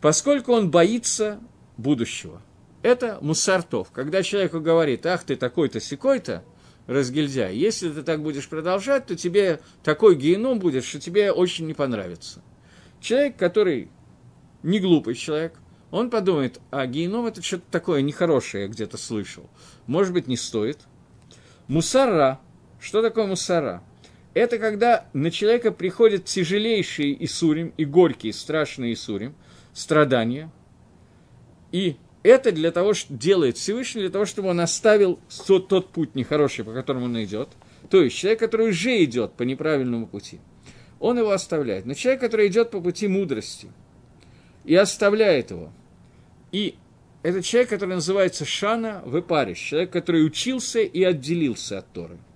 [0.00, 1.40] поскольку он боится
[1.76, 2.42] будущего.
[2.82, 3.90] Это мусартов.
[3.92, 6.44] Когда человеку говорит, ах, ты такой-то, секой-то,
[6.86, 11.74] разгильдяй, если ты так будешь продолжать, то тебе такой геном будет, что тебе очень не
[11.74, 12.42] понравится.
[13.00, 13.90] Человек, который
[14.62, 15.54] не глупый человек,
[15.94, 19.48] он подумает, а геном это что-то такое нехорошее, я где-то слышал.
[19.86, 20.80] Может быть, не стоит.
[21.68, 22.40] Мусара,
[22.80, 23.80] что такое мусара?
[24.34, 29.36] Это когда на человека приходят тяжелейшие Исурим и горькие, страшные Исурим,
[29.72, 30.50] страдания.
[31.70, 36.16] И это для того, что делает Всевышний, для того, чтобы он оставил тот, тот путь
[36.16, 37.50] нехороший, по которому он идет.
[37.88, 40.40] То есть человек, который уже идет по неправильному пути,
[40.98, 41.86] он его оставляет.
[41.86, 43.68] Но человек, который идет по пути мудрости
[44.64, 45.70] и оставляет его,
[46.54, 46.76] и
[47.22, 52.18] это человек, который называется Шана Вепариш, человек, который учился и отделился от Торы–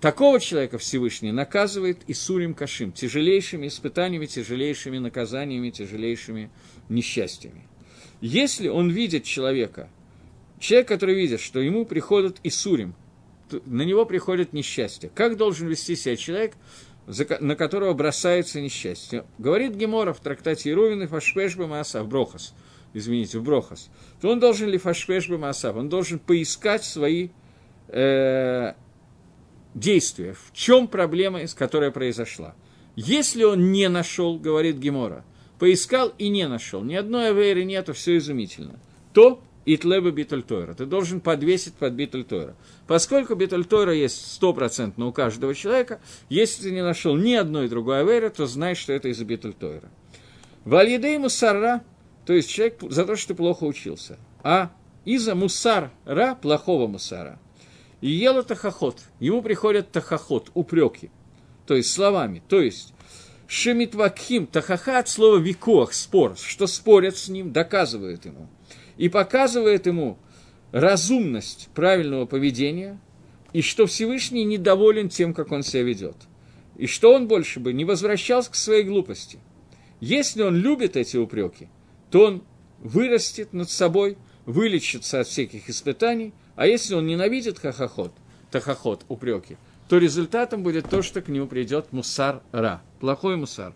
[0.00, 6.50] Такого человека Всевышний наказывает и сурим кашим, тяжелейшими испытаниями, тяжелейшими наказаниями, тяжелейшими
[6.88, 7.66] несчастьями.
[8.20, 9.90] Если он видит человека,
[10.60, 12.94] человек, который видит, что ему приходят и сурим,
[13.64, 15.10] на него приходит несчастье.
[15.12, 16.54] Как должен вести себя человек,
[17.40, 19.24] на которого бросается несчастье?
[19.38, 22.54] Говорит Гемора в трактате Ирувин и Фашпешбе Мааса в Брохас,
[22.94, 27.30] извините, в Брохас, то он должен ли Фашпешбе Мааса, он должен поискать свои
[27.88, 28.74] э,
[29.74, 32.54] действия, в чем проблема, с которой произошла.
[32.96, 35.24] Если он не нашел, говорит Гемора,
[35.58, 38.80] поискал и не нашел, ни одной авейры нету, все изумительно,
[39.12, 39.42] то
[39.74, 40.72] Итлеба Битультойра.
[40.72, 42.56] Ты должен подвесить под Битультойра.
[42.86, 48.30] Поскольку Битультойра есть стопроцентно у каждого человека, если ты не нашел ни одной другой авейры,
[48.30, 49.90] то знай, что это из-за Битультойра.
[50.64, 51.82] Вальедей Мусарра,
[52.28, 54.18] то есть человек за то, что плохо учился.
[54.44, 54.70] А
[55.06, 55.90] из-за Мусара,
[56.42, 57.40] плохого Мусара–
[58.02, 58.98] и ела тахоход.
[59.18, 61.10] Ему приходят тахоход, упреки.
[61.66, 62.42] То есть словами.
[62.46, 62.92] То есть
[63.46, 68.48] Шемитвакхим тахаха от слова викох, спор, что спорят с ним, доказывают ему.
[68.98, 70.18] И показывает ему
[70.70, 73.00] разумность правильного поведения,
[73.54, 76.16] и что Всевышний недоволен тем, как он себя ведет.
[76.76, 79.38] И что он больше бы не возвращался к своей глупости.
[80.00, 81.68] Если он любит эти упреки,
[82.10, 82.44] то он
[82.80, 88.10] вырастет над собой, вылечится от всяких испытаний– а если он ненавидит хахоход,
[88.50, 89.56] тахоход, упреки,
[89.88, 93.74] то результатом будет то, что к нему придет мусар-ра, плохой мусар.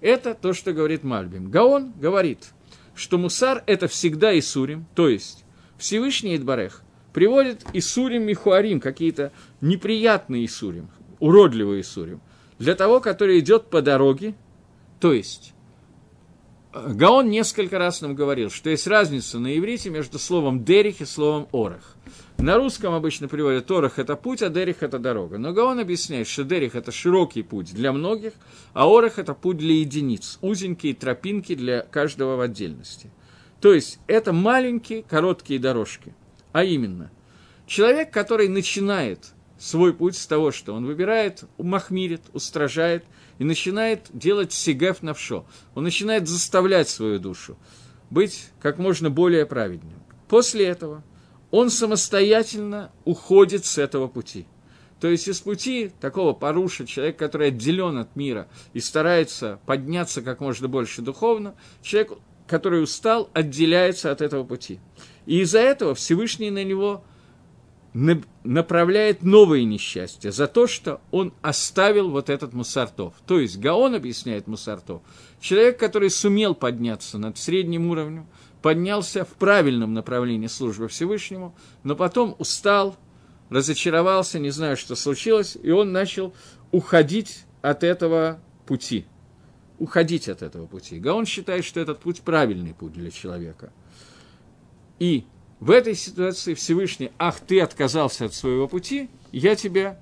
[0.00, 1.50] Это то, что говорит Мальбим.
[1.50, 2.52] Гаон говорит,
[2.94, 5.44] что мусар– это всегда Исурим, то есть
[5.78, 12.20] Всевышний Идбарех приводит Исурим Михуарим, какие-то неприятные Исурим, уродливые Исурим,
[12.60, 14.36] для того, который идет по дороге,
[15.00, 15.54] то есть
[16.72, 21.46] Гаон несколько раз нам говорил, что есть разница на иврите между словом «дерих» и словом
[21.52, 21.96] «орах».
[22.38, 25.36] На русском обычно приводят «орах»– это путь, а «дерих»– это дорога.
[25.36, 28.32] Но Гаон объясняет, что «дерих»– это широкий путь для многих,
[28.72, 33.10] а «орах»– это путь для единиц, узенькие тропинки для каждого в отдельности.
[33.60, 36.14] То есть это маленькие короткие дорожки.
[36.52, 37.10] А именно,
[37.66, 43.04] человек, который начинает свой путь с того, что он выбирает, махмирит, устражает–
[43.42, 45.44] и начинает делать сигеф навшо.
[45.74, 47.58] Он начинает заставлять свою душу
[48.08, 50.00] быть как можно более праведным.
[50.28, 51.02] После этого
[51.50, 54.46] он самостоятельно уходит с этого пути.
[55.00, 60.38] То есть из пути такого поруша, человека, который отделен от мира и старается подняться как
[60.38, 62.12] можно больше духовно, человек,
[62.46, 64.78] который устал, отделяется от этого пути.
[65.26, 67.02] И из-за этого Всевышний на него
[67.94, 73.14] направляет новые несчастья за то, что он оставил вот этот мусартов.
[73.26, 75.02] То есть Гаон объясняет мусартов.
[75.40, 78.26] Человек, который сумел подняться над средним уровнем,
[78.62, 82.96] поднялся в правильном направлении службы Всевышнему, но потом устал,
[83.50, 86.32] разочаровался, не знаю, что случилось, и он начал
[86.70, 89.04] уходить от этого пути.
[89.78, 90.98] Уходить от этого пути.
[90.98, 93.72] Гаон считает, что этот путь правильный путь для человека.
[94.98, 95.26] И
[95.62, 100.00] в этой ситуации Всевышний, ах, ты отказался от своего пути, я тебя,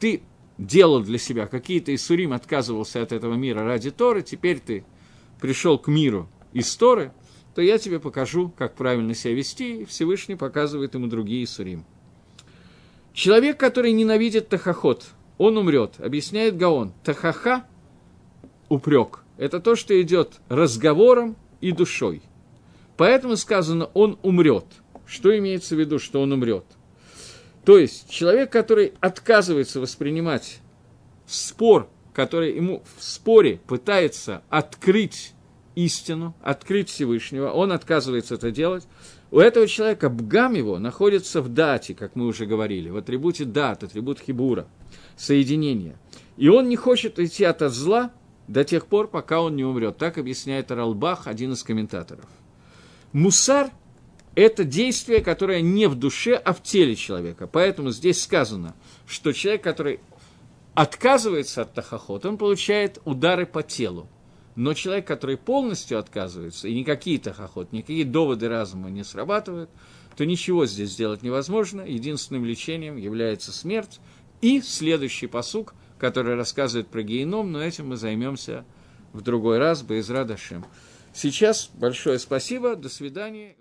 [0.00, 0.22] ты
[0.56, 4.82] делал для себя какие-то Исурим, отказывался от этого мира ради Торы, теперь ты
[5.42, 7.12] пришел к миру из Торы,
[7.54, 11.84] то я тебе покажу, как правильно себя вести, и Всевышний показывает ему другие Исурим.
[13.12, 15.04] Человек, который ненавидит Тахахот,
[15.36, 15.96] он умрет.
[15.98, 16.94] Объясняет Гаон.
[17.04, 17.66] Тахаха–
[18.70, 19.22] упрек.
[19.36, 22.22] Это то, что идет разговором и душой.
[22.96, 24.64] Поэтому сказано, он умрет.
[25.06, 26.64] Что имеется в виду, что он умрет?
[27.64, 30.60] То есть человек, который отказывается воспринимать
[31.26, 35.32] спор, который ему в споре пытается открыть
[35.74, 38.86] истину, открыть Всевышнего, он отказывается это делать.
[39.30, 43.82] У этого человека бгам его находится в дате, как мы уже говорили, в атрибуте дат,
[43.82, 44.68] атрибут хибура,
[45.16, 45.96] соединения.
[46.36, 48.12] И он не хочет идти от зла
[48.46, 49.96] до тех пор, пока он не умрет.
[49.96, 52.26] Так объясняет Аралбах, один из комментаторов.
[53.12, 53.70] Мусар–
[54.34, 57.46] это действие, которое не в душе, а в теле человека.
[57.46, 58.74] Поэтому здесь сказано,
[59.06, 60.00] что человек, который
[60.74, 64.08] отказывается от тахохот, он получает удары по телу.
[64.56, 69.70] Но человек, который полностью отказывается, и никакие тахохот, никакие доводы разума не срабатывают,
[70.16, 71.80] то ничего здесь сделать невозможно.
[71.80, 74.00] Единственным лечением является смерть.
[74.40, 78.64] И следующий посук, который рассказывает про геном, но этим мы займемся
[79.12, 80.64] в другой раз, Боизра Дашем.
[81.12, 83.56] Сейчас большое спасибо, до свидания.